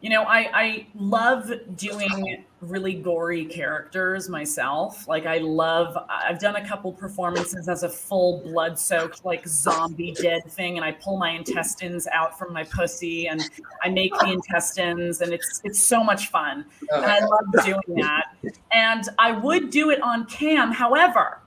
You 0.00 0.08
know, 0.08 0.22
I, 0.22 0.50
I 0.54 0.86
love 0.94 1.52
doing 1.76 2.44
really 2.60 2.94
gory 2.94 3.44
characters 3.44 4.28
myself. 4.28 5.06
Like 5.06 5.26
I 5.26 5.38
love 5.38 5.96
I've 6.08 6.38
done 6.38 6.56
a 6.56 6.66
couple 6.66 6.92
performances 6.92 7.68
as 7.68 7.82
a 7.82 7.88
full 7.88 8.40
blood 8.40 8.78
soaked 8.78 9.24
like 9.24 9.46
zombie 9.46 10.12
dead 10.12 10.44
thing 10.44 10.76
and 10.76 10.84
I 10.84 10.92
pull 10.92 11.16
my 11.16 11.30
intestines 11.30 12.06
out 12.12 12.38
from 12.38 12.52
my 12.52 12.64
pussy 12.64 13.28
and 13.28 13.42
I 13.82 13.88
make 13.88 14.12
the 14.18 14.32
intestines 14.32 15.20
and 15.20 15.32
it's 15.32 15.60
it's 15.64 15.82
so 15.82 16.02
much 16.02 16.28
fun. 16.28 16.64
And 16.94 17.04
I 17.04 17.20
love 17.20 17.64
doing 17.64 18.00
that. 18.00 18.34
And 18.72 19.04
I 19.18 19.32
would 19.32 19.70
do 19.70 19.90
it 19.90 20.00
on 20.02 20.26
cam. 20.26 20.72
However, 20.72 21.40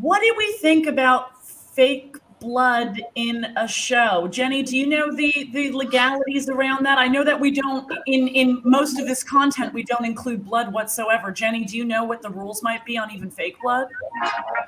what 0.00 0.20
do 0.20 0.34
we 0.36 0.52
think 0.60 0.86
about 0.86 1.44
fake 1.44 2.16
blood 2.42 3.00
in 3.14 3.44
a 3.56 3.66
show. 3.68 4.26
Jenny, 4.28 4.62
do 4.62 4.76
you 4.76 4.86
know 4.86 5.14
the 5.14 5.48
the 5.52 5.70
legalities 5.70 6.48
around 6.48 6.84
that? 6.84 6.98
I 6.98 7.08
know 7.08 7.24
that 7.24 7.38
we 7.38 7.50
don't 7.50 7.90
in 8.06 8.28
in 8.28 8.60
most 8.64 8.98
of 8.98 9.06
this 9.06 9.22
content 9.22 9.72
we 9.72 9.84
don't 9.84 10.04
include 10.04 10.44
blood 10.44 10.72
whatsoever. 10.72 11.30
Jenny, 11.30 11.64
do 11.64 11.76
you 11.76 11.84
know 11.84 12.04
what 12.04 12.20
the 12.20 12.30
rules 12.30 12.62
might 12.62 12.84
be 12.84 12.98
on 12.98 13.10
even 13.10 13.30
fake 13.30 13.56
blood? 13.62 13.86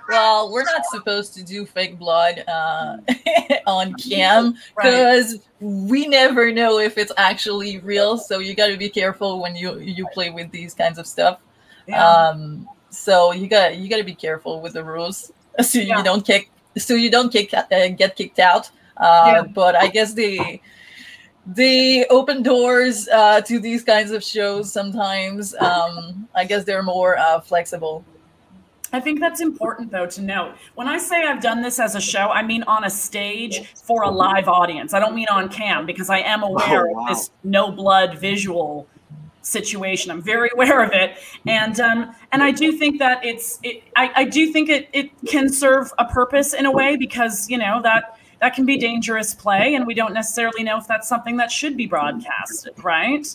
Well, 0.08 0.52
we're 0.52 0.64
not 0.64 0.84
supposed 0.86 1.34
to 1.34 1.42
do 1.42 1.66
fake 1.66 1.98
blood 1.98 2.44
uh, 2.46 2.98
on 3.66 3.94
cam 3.94 4.56
because 4.76 5.34
right. 5.34 5.42
we 5.60 6.06
never 6.06 6.52
know 6.52 6.78
if 6.78 6.96
it's 6.96 7.12
actually 7.16 7.78
real. 7.80 8.16
So 8.16 8.38
you 8.38 8.54
got 8.54 8.68
to 8.68 8.76
be 8.76 8.88
careful 8.88 9.40
when 9.42 9.56
you 9.56 9.80
you 9.80 10.06
play 10.14 10.30
with 10.30 10.50
these 10.52 10.74
kinds 10.74 10.98
of 10.98 11.06
stuff. 11.06 11.40
Yeah. 11.86 12.06
Um, 12.06 12.68
so 12.90 13.32
you 13.32 13.48
got 13.48 13.76
you 13.76 13.88
got 13.88 13.98
to 13.98 14.04
be 14.04 14.14
careful 14.14 14.60
with 14.60 14.74
the 14.74 14.84
rules 14.84 15.32
so 15.60 15.78
yeah. 15.78 15.98
you 15.98 16.04
don't 16.04 16.24
kick 16.24 16.50
so 16.76 16.94
you 16.94 17.10
don't 17.10 17.32
kick 17.32 17.52
uh, 17.54 17.64
get 17.96 18.16
kicked 18.16 18.38
out. 18.38 18.70
Uh, 18.96 19.22
yeah. 19.26 19.42
But 19.42 19.74
I 19.74 19.88
guess 19.88 20.14
the 20.14 20.60
the 21.46 22.06
open 22.10 22.42
doors 22.42 23.08
uh, 23.08 23.40
to 23.42 23.58
these 23.58 23.84
kinds 23.84 24.10
of 24.10 24.22
shows 24.22 24.72
sometimes. 24.72 25.54
Um, 25.56 26.28
I 26.34 26.44
guess 26.44 26.64
they're 26.64 26.82
more 26.82 27.18
uh, 27.18 27.40
flexible. 27.40 28.04
I 28.92 29.00
think 29.00 29.18
that's 29.18 29.40
important 29.40 29.90
though 29.90 30.06
to 30.06 30.22
note. 30.22 30.54
When 30.76 30.86
I 30.86 30.98
say 30.98 31.24
I've 31.24 31.42
done 31.42 31.62
this 31.62 31.80
as 31.80 31.96
a 31.96 32.00
show, 32.00 32.28
I 32.28 32.42
mean 32.42 32.62
on 32.64 32.84
a 32.84 32.90
stage 32.90 33.74
for 33.74 34.02
a 34.02 34.10
live 34.10 34.46
audience. 34.46 34.94
I 34.94 35.00
don't 35.00 35.16
mean 35.16 35.26
on 35.28 35.48
cam 35.48 35.84
because 35.84 36.10
I 36.10 36.18
am 36.18 36.44
aware 36.44 36.86
oh, 36.86 36.92
wow. 36.92 37.02
of 37.02 37.08
this 37.08 37.30
no 37.42 37.72
blood 37.72 38.18
visual 38.18 38.86
situation. 39.44 40.10
I'm 40.10 40.22
very 40.22 40.50
aware 40.54 40.82
of 40.82 40.92
it, 40.92 41.16
and 41.46 41.78
um, 41.80 42.14
and 42.32 42.42
I 42.42 42.50
do 42.50 42.72
think 42.72 42.98
that 42.98 43.24
it's 43.24 43.60
it, 43.62 43.82
I, 43.96 44.10
I 44.16 44.24
do 44.24 44.52
think 44.52 44.68
it 44.68 44.88
it 44.92 45.10
can 45.26 45.48
serve 45.48 45.92
a 45.98 46.04
purpose 46.04 46.54
in 46.54 46.66
a 46.66 46.72
way 46.72 46.96
because 46.96 47.48
you 47.48 47.58
know 47.58 47.80
that 47.82 48.18
that 48.40 48.54
can 48.54 48.66
be 48.66 48.76
dangerous 48.76 49.34
play, 49.34 49.74
and 49.74 49.86
we 49.86 49.94
don't 49.94 50.12
necessarily 50.12 50.64
know 50.64 50.78
if 50.78 50.86
that's 50.86 51.08
something 51.08 51.36
that 51.36 51.50
should 51.50 51.76
be 51.76 51.86
broadcasted, 51.86 52.72
right? 52.82 53.26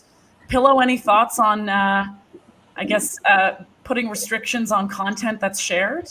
Pillow, 0.50 0.80
any 0.80 0.98
thoughts 0.98 1.40
on 1.40 1.70
uh, 1.70 2.06
I 2.76 2.86
guess 2.86 3.20
uh, 3.30 3.64
putting 3.84 4.10
restrictions 4.10 4.72
on 4.72 4.88
content 4.88 5.40
that's 5.40 5.60
shared? 5.60 6.10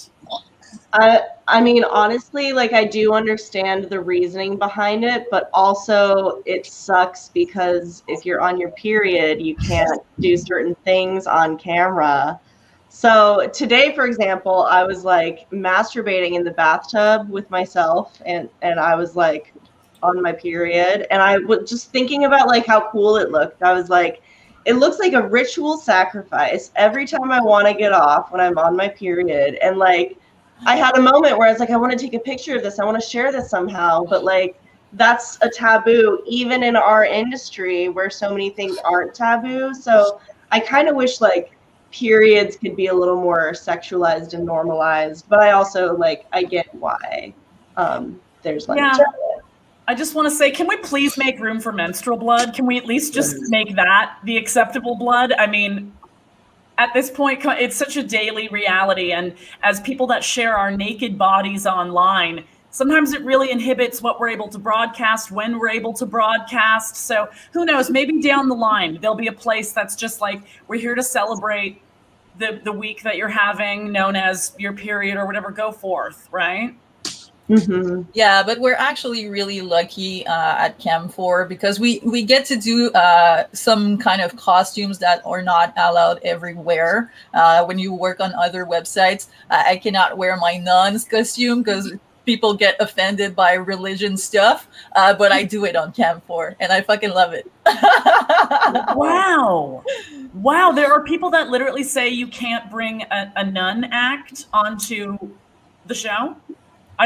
I 0.93 1.21
I 1.47 1.61
mean 1.61 1.85
honestly 1.85 2.53
like 2.53 2.73
I 2.73 2.85
do 2.85 3.13
understand 3.13 3.85
the 3.85 4.01
reasoning 4.01 4.57
behind 4.57 5.05
it 5.05 5.27
but 5.31 5.51
also 5.53 6.43
it 6.47 6.65
sucks 6.67 7.29
because 7.29 8.03
if 8.09 8.25
you're 8.25 8.41
on 8.41 8.59
your 8.59 8.71
period 8.73 9.41
you 9.41 9.55
can't 9.57 10.01
do 10.21 10.37
certain 10.37 10.75
things 10.85 11.27
on 11.27 11.59
camera. 11.59 12.41
So 12.89 13.51
today 13.53 13.95
for 13.95 14.07
example 14.07 14.63
I 14.63 14.85
was 14.85 15.05
like 15.05 15.49
masturbating 15.51 16.35
in 16.35 16.45
the 16.45 16.53
bathtub 16.53 17.29
with 17.29 17.51
myself 17.51 18.21
and 18.25 18.49
and 18.63 18.81
I 18.81 18.95
was 18.95 19.15
like 19.15 19.53
on 20.03 20.23
my 20.23 20.33
period 20.33 21.07
and 21.11 21.21
I 21.21 21.39
was 21.39 21.69
just 21.69 21.91
thinking 21.91 22.25
about 22.25 22.47
like 22.47 22.65
how 22.65 22.91
cool 22.91 23.17
it 23.17 23.31
looked. 23.31 23.63
I 23.63 23.75
was 23.75 23.91
like 23.91 24.23
it 24.65 24.75
looks 24.75 24.99
like 24.99 25.13
a 25.13 25.29
ritual 25.29 25.77
sacrifice 25.77 26.71
every 26.77 27.07
time 27.07 27.31
I 27.31 27.41
want 27.41 27.67
to 27.67 27.75
get 27.75 27.93
off 27.93 28.33
when 28.33 28.41
I'm 28.41 28.57
on 28.57 28.75
my 28.75 28.89
period 28.89 29.57
and 29.63 29.77
like 29.77 30.19
I 30.67 30.77
had 30.77 30.97
a 30.97 31.03
moment 31.03 31.39
where 31.39 31.49
I 31.49 31.53
was 31.53 31.61
like, 31.61 31.71
I 31.71 31.77
want 31.77 31.93
to 31.93 31.99
take 31.99 32.15
a 32.15 32.19
picture 32.19 32.57
of 32.57 32.63
this. 32.63 32.79
I 32.79 32.85
want 32.85 33.01
to 33.01 33.07
share 33.07 33.33
this 33.33 33.51
somehow. 33.51 34.05
But 34.05 34.25
like, 34.25 34.61
that's 34.95 35.39
a 35.43 35.49
taboo, 35.49 36.23
even 36.27 36.63
in 36.63 36.77
our 36.77 37.05
industry 37.05 37.89
where 37.89 38.11
so 38.11 38.31
many 38.31 38.51
things 38.51 38.79
aren't 38.85 39.15
taboo. 39.15 39.75
So 39.75 40.21
I 40.51 40.61
kind 40.61 40.89
of 40.89 40.97
wish 40.97 41.21
like 41.21 41.53
periods 41.91 42.57
could 42.57 42.77
be 42.77 42.87
a 42.87 42.95
little 42.95 43.21
more 43.21 43.53
sexualized 43.53 44.35
and 44.35 44.45
normalized. 44.45 45.27
But 45.29 45.41
I 45.41 45.53
also 45.53 45.97
like, 45.97 46.27
I 46.33 46.43
get 46.43 46.75
why 46.75 47.35
um, 47.77 48.21
there's 48.43 48.69
like. 48.69 48.79
Yeah. 48.79 48.97
I 49.87 49.95
just 49.95 50.15
want 50.15 50.29
to 50.29 50.35
say, 50.35 50.51
can 50.51 50.69
we 50.69 50.77
please 50.77 51.17
make 51.17 51.41
room 51.41 51.61
for 51.61 51.73
menstrual 51.73 52.19
blood? 52.19 52.53
Can 52.53 52.67
we 52.67 52.77
at 52.77 52.85
least 52.85 53.15
just 53.15 53.37
make 53.49 53.75
that 53.75 54.19
the 54.25 54.37
acceptable 54.37 54.97
blood? 54.97 55.33
I 55.39 55.47
mean, 55.47 55.95
at 56.79 56.95
this 56.95 57.11
point 57.11 57.45
it's 57.45 57.77
such 57.77 57.97
a 57.97 58.03
daily 58.03 58.49
reality. 58.49 59.13
And 59.13 59.35
as 59.63 59.81
people 59.81 60.07
that 60.09 60.25
share 60.25 60.57
our 60.57 60.71
naked 60.71 61.19
bodies 61.19 61.67
online 61.67 62.45
sometimes 62.71 63.13
it 63.13 63.25
really 63.25 63.51
inhibits 63.51 64.03
what 64.03 64.21
we're 64.21 64.29
able 64.29 64.47
to 64.47 64.59
broadcast 64.59 65.31
when 65.31 65.59
we're 65.59 65.71
able 65.71 65.93
to 65.95 66.07
broadcast. 66.07 66.97
So 66.97 67.29
who 67.53 67.65
knows? 67.65 67.91
Maybe 67.91 68.21
down 68.21 68.49
the 68.49 68.55
line 68.55 68.99
there'll 69.01 69.17
be 69.17 69.29
a 69.29 69.33
place 69.33 69.73
that's 69.73 69.97
just 69.97 70.21
like 70.21 70.43
we're 70.69 70.79
here 70.79 70.95
to 70.95 71.03
celebrate 71.03 71.83
the 72.39 72.61
the 72.65 72.73
week 72.73 73.03
that 73.03 73.17
you're 73.17 73.29
having 73.29 73.91
known 73.93 74.17
as 74.17 74.55
your 74.59 74.73
period 74.73 75.17
or 75.17 75.27
whatever. 75.27 75.51
Go 75.51 75.73
forth 75.73 76.29
right 76.31 76.75
Mm-hmm. 77.49 78.03
Yeah, 78.13 78.43
but 78.43 78.61
we're 78.61 78.75
actually 78.75 79.29
really 79.29 79.63
lucky 79.63 80.27
uh, 80.27 80.57
at 80.57 80.79
Cam 80.79 81.09
4 81.09 81.47
because 81.47 81.81
we 81.81 82.01
we 82.05 82.23
get 82.23 82.45
to 82.47 82.57
do 82.57 82.91
uh, 82.93 83.45
some 83.53 83.97
kind 83.97 84.21
of 84.21 84.37
costumes 84.37 84.99
that 84.99 85.23
are 85.25 85.41
not 85.41 85.73
allowed 85.79 86.21
everywhere. 86.23 87.11
Uh, 87.33 87.65
when 87.65 87.79
you 87.79 87.95
work 87.95 88.21
on 88.21 88.35
other 88.35 88.67
websites, 88.67 89.29
I 89.49 89.77
cannot 89.77 90.19
wear 90.19 90.37
my 90.37 90.59
nun's 90.59 91.05
costume 91.05 91.63
because 91.63 91.95
people 92.29 92.53
get 92.53 92.77
offended 92.79 93.35
by 93.35 93.55
religion 93.55 94.15
stuff. 94.15 94.69
Uh, 94.95 95.15
but 95.15 95.33
I 95.33 95.45
do 95.45 95.65
it 95.65 95.75
on 95.75 95.93
Cam 95.93 96.21
4 96.27 96.57
and 96.61 96.71
I 96.71 96.83
fucking 96.83 97.09
love 97.09 97.33
it. 97.33 97.51
wow. 98.95 99.83
Wow. 100.35 100.73
There 100.73 100.93
are 100.93 101.03
people 101.05 101.31
that 101.31 101.49
literally 101.49 101.83
say 101.85 102.11
you 102.11 102.27
can't 102.27 102.71
bring 102.71 103.01
a, 103.11 103.33
a 103.37 103.51
nun 103.51 103.85
act 103.85 104.45
onto 104.53 105.17
the 105.87 105.95
show 105.95 106.37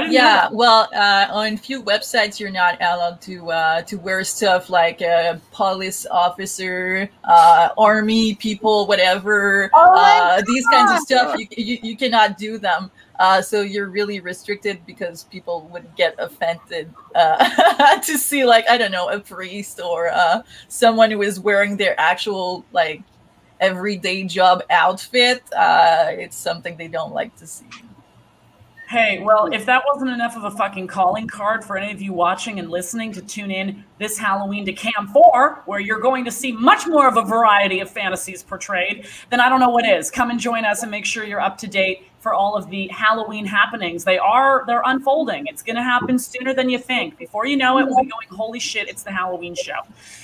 yeah, 0.08 0.48
well, 0.50 0.88
uh, 0.94 1.26
on 1.30 1.58
few 1.58 1.82
websites 1.82 2.40
you're 2.40 2.50
not 2.50 2.76
allowed 2.80 3.20
to 3.22 3.50
uh, 3.50 3.82
to 3.82 3.96
wear 3.96 4.24
stuff 4.24 4.70
like 4.70 5.02
a 5.02 5.38
police 5.52 6.06
officer, 6.06 7.10
uh, 7.24 7.68
army 7.76 8.34
people, 8.34 8.86
whatever. 8.86 9.70
Oh 9.74 9.94
uh, 9.94 10.42
these 10.46 10.66
kinds 10.68 10.92
of 10.92 10.98
stuff 11.00 11.38
you, 11.38 11.46
you, 11.56 11.78
you 11.82 11.96
cannot 11.96 12.38
do 12.38 12.56
them. 12.56 12.90
Uh, 13.20 13.42
so 13.42 13.60
you're 13.60 13.88
really 13.88 14.18
restricted 14.20 14.84
because 14.86 15.24
people 15.24 15.68
would 15.70 15.94
get 15.94 16.14
offended 16.18 16.92
uh, 17.14 17.98
to 18.00 18.16
see 18.16 18.44
like 18.44 18.64
I 18.70 18.78
don't 18.78 18.92
know 18.92 19.10
a 19.10 19.20
priest 19.20 19.78
or 19.78 20.10
someone 20.68 21.10
who 21.10 21.20
is 21.20 21.38
wearing 21.38 21.76
their 21.76 22.00
actual 22.00 22.64
like 22.72 23.02
everyday 23.60 24.24
job 24.24 24.62
outfit. 24.70 25.42
it's 25.52 26.36
something 26.36 26.78
they 26.78 26.88
don't 26.88 27.12
like 27.12 27.36
to 27.36 27.46
see. 27.46 27.66
Hey, 28.92 29.20
well, 29.20 29.48
if 29.50 29.64
that 29.64 29.82
wasn't 29.90 30.10
enough 30.10 30.36
of 30.36 30.44
a 30.44 30.50
fucking 30.50 30.86
calling 30.86 31.26
card 31.26 31.64
for 31.64 31.78
any 31.78 31.90
of 31.92 32.02
you 32.02 32.12
watching 32.12 32.58
and 32.58 32.68
listening 32.68 33.10
to 33.14 33.22
tune 33.22 33.50
in 33.50 33.82
this 33.98 34.18
Halloween 34.18 34.66
to 34.66 34.72
Cam 34.74 35.08
4, 35.14 35.62
where 35.64 35.80
you're 35.80 35.98
going 35.98 36.26
to 36.26 36.30
see 36.30 36.52
much 36.52 36.86
more 36.86 37.08
of 37.08 37.16
a 37.16 37.22
variety 37.22 37.80
of 37.80 37.90
fantasies 37.90 38.42
portrayed, 38.42 39.06
then 39.30 39.40
I 39.40 39.48
don't 39.48 39.60
know 39.60 39.70
what 39.70 39.86
is. 39.86 40.10
Come 40.10 40.28
and 40.28 40.38
join 40.38 40.66
us 40.66 40.82
and 40.82 40.90
make 40.90 41.06
sure 41.06 41.24
you're 41.24 41.40
up 41.40 41.56
to 41.56 41.66
date 41.66 42.02
for 42.20 42.34
all 42.34 42.54
of 42.54 42.68
the 42.68 42.86
Halloween 42.88 43.46
happenings. 43.46 44.04
They 44.04 44.18
are 44.18 44.64
they're 44.66 44.82
unfolding. 44.84 45.46
It's 45.46 45.62
going 45.62 45.76
to 45.76 45.82
happen 45.82 46.18
sooner 46.18 46.52
than 46.52 46.68
you 46.68 46.78
think. 46.78 47.16
Before 47.16 47.46
you 47.46 47.56
know 47.56 47.78
it, 47.78 47.86
we'll 47.86 48.04
be 48.04 48.10
going, 48.10 48.28
holy 48.30 48.60
shit, 48.60 48.90
it's 48.90 49.02
the 49.02 49.10
Halloween 49.10 49.54
show. 49.54 49.80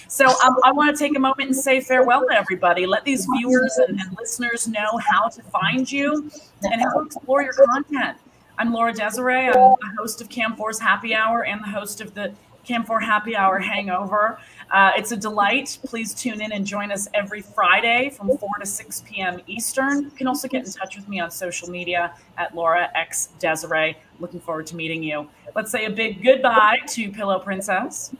So 0.08 0.26
um, 0.26 0.56
I 0.62 0.72
want 0.72 0.94
to 0.94 1.02
take 1.02 1.16
a 1.16 1.20
moment 1.20 1.48
and 1.48 1.56
say 1.56 1.80
farewell 1.80 2.26
to 2.28 2.34
everybody. 2.34 2.84
Let 2.84 3.06
these 3.06 3.26
viewers 3.34 3.78
and, 3.88 3.98
and 3.98 4.14
listeners 4.18 4.68
know 4.68 4.98
how 5.10 5.28
to 5.28 5.42
find 5.44 5.90
you 5.90 6.30
and 6.64 6.82
how 6.82 6.98
to 6.98 7.06
explore 7.06 7.42
your 7.42 7.54
content. 7.54 8.18
I'm 8.60 8.72
Laura 8.72 8.92
Desiree. 8.92 9.46
I'm 9.46 9.52
the 9.52 9.94
host 9.96 10.20
of 10.20 10.28
Cam 10.28 10.56
4's 10.56 10.80
Happy 10.80 11.14
Hour 11.14 11.44
and 11.44 11.62
the 11.62 11.68
host 11.68 12.00
of 12.00 12.12
the 12.14 12.34
Cam 12.64 12.82
4 12.82 12.98
Happy 12.98 13.36
Hour 13.36 13.60
Hangover. 13.60 14.40
Uh, 14.72 14.90
it's 14.96 15.12
a 15.12 15.16
delight. 15.16 15.78
Please 15.84 16.12
tune 16.12 16.40
in 16.40 16.50
and 16.50 16.66
join 16.66 16.90
us 16.90 17.06
every 17.14 17.40
Friday 17.40 18.10
from 18.10 18.36
4 18.36 18.48
to 18.58 18.66
6 18.66 19.04
p.m. 19.06 19.40
Eastern. 19.46 20.02
You 20.02 20.10
can 20.10 20.26
also 20.26 20.48
get 20.48 20.66
in 20.66 20.72
touch 20.72 20.96
with 20.96 21.08
me 21.08 21.20
on 21.20 21.30
social 21.30 21.70
media 21.70 22.12
at 22.36 22.52
Laura 22.52 22.90
X 22.96 23.28
Desiree. 23.38 23.96
Looking 24.18 24.40
forward 24.40 24.66
to 24.66 24.76
meeting 24.76 25.04
you. 25.04 25.30
Let's 25.54 25.70
say 25.70 25.84
a 25.84 25.90
big 25.90 26.24
goodbye 26.24 26.80
to 26.88 27.12
Pillow 27.12 27.38
Princess. 27.38 28.12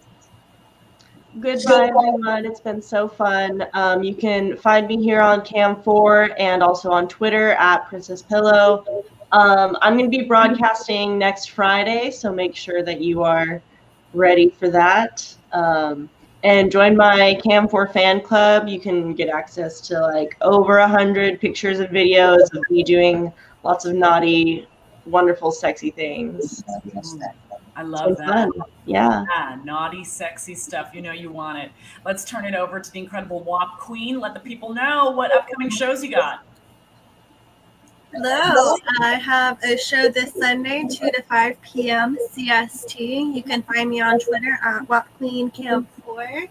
Goodbye, 1.41 1.89
everyone. 1.89 2.47
It's 2.47 2.61
been 2.61 2.81
so 2.81 3.09
fun. 3.09 3.67
Um, 3.75 4.05
you 4.05 4.15
can 4.15 4.57
find 4.57 4.87
me 4.87 5.03
here 5.03 5.21
on 5.21 5.41
Cam4 5.41 6.35
and 6.39 6.63
also 6.63 6.93
on 6.93 7.09
Twitter 7.09 7.55
at 7.55 7.89
Princess 7.89 8.23
Pillow. 8.23 8.85
Um, 9.33 9.77
I'm 9.83 9.97
going 9.97 10.11
to 10.11 10.19
be 10.19 10.25
broadcasting 10.25 11.19
next 11.19 11.51
Friday, 11.51 12.11
so 12.11 12.33
make 12.33 12.57
sure 12.57 12.83
that 12.83 13.01
you 13.01 13.23
are 13.23 13.61
ready 14.15 14.49
for 14.49 14.71
that. 14.71 15.35
Um, 15.53 16.09
and 16.45 16.71
join 16.71 16.97
my 16.97 17.39
Cam4 17.45 17.93
fan 17.93 18.21
club. 18.21 18.69
You 18.69 18.81
can 18.81 19.15
get 19.15 19.29
access 19.29 19.81
to 19.83 20.01
like 20.01 20.37
over 20.41 20.79
a 20.79 20.89
hundred 20.89 21.41
pictures 21.41 21.81
and 21.81 21.89
videos 21.89 22.55
of 22.55 22.65
me 22.71 22.83
doing 22.83 23.33
lots 23.65 23.85
of 23.85 23.95
naughty, 23.95 24.69
wonderful, 25.05 25.51
sexy 25.51 25.91
things. 25.91 26.63
I 27.79 27.83
love 27.83 28.17
that. 28.17 28.27
fun. 28.27 28.51
Yeah. 28.87 29.25
Yeah, 29.31 29.59
naughty, 29.63 30.03
sexy 30.03 30.57
stuff. 30.57 30.91
You 30.95 31.03
know 31.03 31.13
you 31.13 31.31
want 31.31 31.59
it. 31.59 31.71
Let's 32.05 32.25
turn 32.25 32.45
it 32.45 32.55
over 32.55 32.81
to 32.81 32.91
the 32.91 32.99
incredible 32.99 33.41
WAP 33.45 33.79
Queen. 33.79 34.19
Let 34.19 34.35
the 34.35 34.41
people 34.41 34.75
know 34.75 35.11
what 35.11 35.33
upcoming 35.33 35.71
shows 35.71 36.03
you 36.03 36.11
got. 36.11 36.45
Hello. 38.13 38.75
I 39.01 39.15
have 39.17 39.63
a 39.63 39.77
show 39.77 40.09
this 40.09 40.33
Sunday, 40.33 40.83
2 40.83 41.11
to 41.11 41.23
5 41.29 41.61
p.m. 41.61 42.17
CST. 42.33 43.35
You 43.35 43.43
can 43.43 43.63
find 43.63 43.91
me 43.91 44.01
on 44.01 44.19
Twitter 44.19 44.59
at 44.65 44.89
WapQueenCam4. 44.89 46.49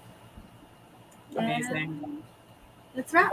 Amazing. 1.35 2.23
That's 2.95 3.11
right. 3.11 3.29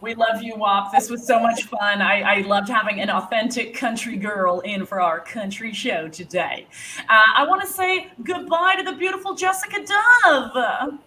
We 0.00 0.14
love 0.14 0.40
you, 0.40 0.56
WAP. 0.56 0.92
This 0.92 1.10
was 1.10 1.26
so 1.26 1.40
much 1.40 1.64
fun. 1.64 2.00
I, 2.00 2.20
I 2.20 2.40
loved 2.42 2.68
having 2.68 3.00
an 3.00 3.10
authentic 3.10 3.74
country 3.74 4.16
girl 4.16 4.60
in 4.60 4.86
for 4.86 5.00
our 5.00 5.18
country 5.18 5.72
show 5.72 6.08
today. 6.08 6.68
Uh, 7.08 7.22
I 7.36 7.44
want 7.44 7.62
to 7.62 7.66
say 7.66 8.08
goodbye 8.22 8.76
to 8.76 8.84
the 8.84 8.92
beautiful 8.92 9.34
Jessica 9.34 9.84
Dove. 9.84 10.98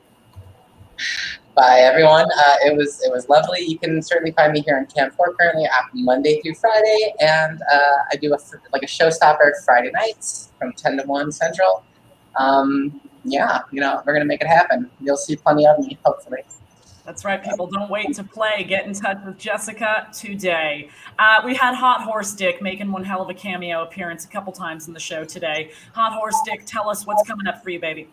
Bye, 1.53 1.79
everyone. 1.81 2.25
Uh, 2.25 2.55
it 2.65 2.77
was 2.77 3.01
it 3.03 3.11
was 3.11 3.27
lovely. 3.27 3.59
You 3.59 3.77
can 3.77 4.01
certainly 4.01 4.31
find 4.31 4.53
me 4.53 4.61
here 4.61 4.77
in 4.77 4.85
Cam 4.85 5.11
Four 5.11 5.33
currently, 5.33 5.67
Monday 5.93 6.41
through 6.41 6.55
Friday, 6.55 7.13
and 7.19 7.61
uh, 7.61 7.97
I 8.11 8.15
do 8.15 8.33
a 8.33 8.37
like 8.71 8.83
a 8.83 8.87
showstopper 8.87 9.51
Friday 9.65 9.91
nights 9.91 10.53
from 10.57 10.71
ten 10.73 10.97
to 10.97 11.03
one 11.03 11.29
Central. 11.31 11.83
Um, 12.37 13.01
yeah, 13.25 13.59
you 13.71 13.81
know 13.81 14.01
we're 14.05 14.13
gonna 14.13 14.25
make 14.25 14.41
it 14.41 14.47
happen. 14.47 14.89
You'll 15.01 15.17
see 15.17 15.35
plenty 15.35 15.67
of 15.67 15.79
me, 15.79 15.97
hopefully. 16.05 16.39
That's 17.05 17.25
right, 17.25 17.43
people. 17.43 17.67
Don't 17.67 17.89
wait 17.89 18.13
to 18.15 18.23
play. 18.23 18.63
Get 18.63 18.85
in 18.85 18.93
touch 18.93 19.17
with 19.25 19.37
Jessica 19.37 20.07
today. 20.13 20.89
Uh, 21.19 21.41
we 21.43 21.53
had 21.53 21.75
Hot 21.75 22.01
Horse 22.01 22.31
Dick 22.33 22.61
making 22.61 22.91
one 22.91 23.03
hell 23.03 23.21
of 23.21 23.29
a 23.29 23.33
cameo 23.33 23.83
appearance 23.83 24.23
a 24.23 24.27
couple 24.29 24.53
times 24.53 24.87
in 24.87 24.93
the 24.93 24.99
show 24.99 25.25
today. 25.25 25.71
Hot 25.95 26.13
Horse 26.13 26.39
Dick, 26.45 26.65
tell 26.65 26.89
us 26.89 27.05
what's 27.05 27.27
coming 27.27 27.47
up 27.47 27.63
for 27.63 27.71
you, 27.71 27.79
baby. 27.79 28.07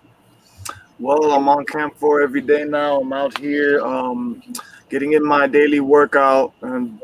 Well, 1.00 1.30
I'm 1.32 1.48
on 1.48 1.64
cam 1.64 1.92
four 1.92 2.22
every 2.22 2.40
day 2.40 2.64
now. 2.64 3.00
I'm 3.00 3.12
out 3.12 3.38
here 3.38 3.80
um, 3.80 4.42
getting 4.90 5.12
in 5.12 5.24
my 5.24 5.46
daily 5.46 5.78
workout 5.80 6.54
and 6.62 7.00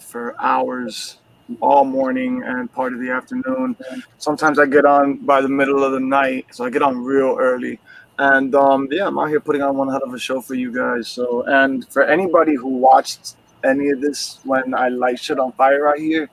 for 0.00 0.34
hours 0.40 1.18
all 1.60 1.84
morning 1.84 2.42
and 2.44 2.70
part 2.72 2.92
of 2.92 3.00
the 3.00 3.10
afternoon. 3.10 3.76
Sometimes 4.18 4.58
I 4.58 4.66
get 4.66 4.84
on 4.84 5.16
by 5.18 5.40
the 5.40 5.48
middle 5.48 5.82
of 5.82 5.92
the 5.92 6.00
night, 6.00 6.46
so 6.52 6.64
I 6.64 6.70
get 6.70 6.82
on 6.82 6.98
real 6.98 7.36
early. 7.38 7.80
And 8.18 8.54
um, 8.54 8.88
yeah, 8.90 9.06
I'm 9.06 9.18
out 9.18 9.28
here 9.28 9.40
putting 9.40 9.62
on 9.62 9.76
one 9.76 9.88
hell 9.88 10.02
of 10.04 10.12
a 10.12 10.18
show 10.18 10.40
for 10.42 10.54
you 10.54 10.72
guys. 10.72 11.08
So, 11.08 11.44
and 11.46 11.86
for 11.90 12.02
anybody 12.04 12.54
who 12.54 12.68
watched 12.68 13.36
any 13.64 13.90
of 13.90 14.00
this 14.02 14.40
when 14.44 14.74
I 14.74 14.88
light 14.88 15.18
shit 15.18 15.38
on 15.38 15.52
fire 15.52 15.88
out 15.88 15.98
here, 15.98 16.30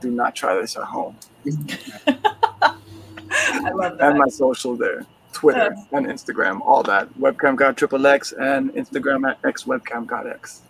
do 0.00 0.10
not 0.10 0.34
try 0.34 0.54
this 0.60 0.76
at 0.76 0.84
home. 0.84 1.16
I 2.06 3.70
love 3.70 3.98
that. 3.98 4.10
And 4.10 4.18
my 4.18 4.28
social 4.28 4.76
there. 4.76 5.06
Twitter 5.42 5.74
and 5.90 6.06
Instagram, 6.06 6.60
all 6.60 6.84
that. 6.84 7.12
Webcam 7.14 7.56
got 7.56 7.76
triple 7.76 8.06
X 8.06 8.32
and 8.32 8.72
Instagram 8.74 9.28
at 9.28 9.44
X 9.44 9.64
webcam 9.64 10.06
got 10.06 10.24
X. 10.24 10.62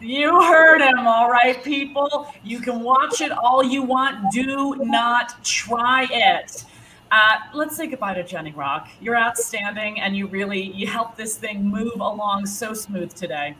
You 0.00 0.42
heard 0.42 0.80
him, 0.80 1.06
all 1.06 1.30
right, 1.30 1.62
people. 1.62 2.26
You 2.42 2.58
can 2.58 2.80
watch 2.82 3.20
it 3.20 3.30
all 3.30 3.62
you 3.62 3.84
want. 3.84 4.32
Do 4.32 4.74
not 4.80 5.44
try 5.44 6.08
it. 6.10 6.64
Uh, 7.12 7.36
let's 7.54 7.76
say 7.76 7.86
goodbye 7.86 8.14
to 8.14 8.24
Jenny 8.24 8.50
Rock. 8.50 8.88
You're 9.00 9.16
outstanding, 9.16 10.00
and 10.00 10.16
you 10.16 10.26
really 10.26 10.62
you 10.62 10.88
helped 10.88 11.16
this 11.16 11.36
thing 11.36 11.64
move 11.64 12.00
along 12.00 12.46
so 12.46 12.74
smooth 12.74 13.14
today. 13.14 13.54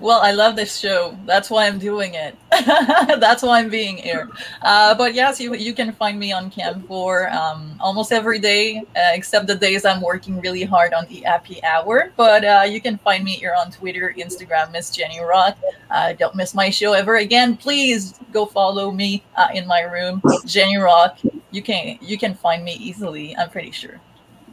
Well, 0.00 0.20
I 0.20 0.32
love 0.32 0.54
this 0.54 0.78
show. 0.78 1.18
That's 1.26 1.50
why 1.50 1.66
I'm 1.66 1.78
doing 1.78 2.14
it. 2.14 2.36
That's 2.50 3.42
why 3.42 3.58
I'm 3.58 3.68
being 3.68 3.96
here. 3.96 4.28
Uh, 4.62 4.94
but 4.94 5.14
yes, 5.14 5.40
you 5.40 5.54
you 5.54 5.74
can 5.74 5.92
find 5.92 6.18
me 6.18 6.30
on 6.30 6.50
Cam 6.50 6.82
4 6.82 7.30
um, 7.30 7.74
almost 7.80 8.12
every 8.12 8.38
day, 8.38 8.78
uh, 8.78 9.12
except 9.12 9.46
the 9.46 9.56
days 9.56 9.84
I'm 9.84 10.00
working 10.00 10.40
really 10.40 10.62
hard 10.62 10.92
on 10.92 11.06
the 11.06 11.20
Happy 11.22 11.62
Hour. 11.64 12.12
But 12.16 12.44
uh, 12.44 12.64
you 12.68 12.80
can 12.80 12.98
find 12.98 13.24
me 13.24 13.32
here 13.32 13.54
on 13.58 13.72
Twitter, 13.72 14.14
Instagram, 14.16 14.70
Miss 14.72 14.90
Jenny 14.90 15.20
Rock. 15.20 15.58
Uh, 15.90 16.12
don't 16.12 16.34
miss 16.36 16.54
my 16.54 16.70
show 16.70 16.92
ever 16.92 17.16
again. 17.16 17.56
Please 17.56 18.20
go 18.32 18.46
follow 18.46 18.92
me 18.92 19.24
uh, 19.36 19.48
in 19.52 19.66
my 19.66 19.80
room, 19.82 20.22
Jenny 20.44 20.76
Rock. 20.76 21.18
You 21.50 21.62
can 21.62 21.98
you 22.00 22.18
can 22.18 22.34
find 22.34 22.62
me 22.62 22.74
easily. 22.74 23.34
I'm 23.36 23.50
pretty 23.50 23.72
sure. 23.72 24.00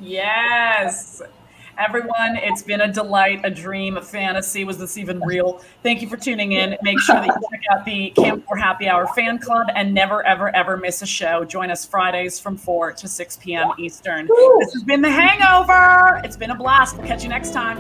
Yes. 0.01 1.21
Everyone, 1.78 2.38
it's 2.38 2.62
been 2.62 2.82
a 2.82 2.92
delight, 2.92 3.42
a 3.44 3.50
dream, 3.50 3.98
a 3.98 4.02
fantasy. 4.02 4.64
Was 4.64 4.78
this 4.78 4.98
even 4.98 5.20
real? 5.22 5.62
Thank 5.84 6.02
you 6.02 6.08
for 6.08 6.16
tuning 6.16 6.54
in. 6.54 6.78
Make 6.82 7.00
sure 7.02 7.16
that 7.16 7.26
you 7.28 7.34
check 7.52 7.62
out 7.72 7.86
the 7.86 8.12
Cam 8.12 8.42
4 8.42 8.58
Happy 8.58 8.88
Hour 8.88 9.08
fan 9.08 9.40
club 9.40 9.68
and 9.76 9.94
never, 9.94 10.26
ever, 10.26 10.56
ever 10.56 10.78
miss 10.78 11.02
a 11.02 11.06
show. 11.06 11.44
Join 11.44 11.72
us 11.72 11.86
Fridays 11.86 12.40
from 12.40 12.56
4 12.56 12.94
to 12.94 13.08
6 13.08 13.38
p.m. 13.38 13.72
Eastern. 13.78 14.28
This 14.60 14.74
has 14.74 14.84
been 14.84 15.02
The 15.02 15.12
Hangover. 15.12 16.22
It's 16.24 16.38
been 16.38 16.52
a 16.52 16.56
blast. 16.56 16.98
We'll 16.98 17.08
catch 17.08 17.24
you 17.24 17.30
next 17.30 17.52
time. 17.52 17.78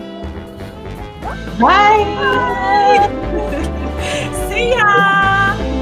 Bye. 1.59 3.07
See 4.49 4.71
ya. 4.71 5.74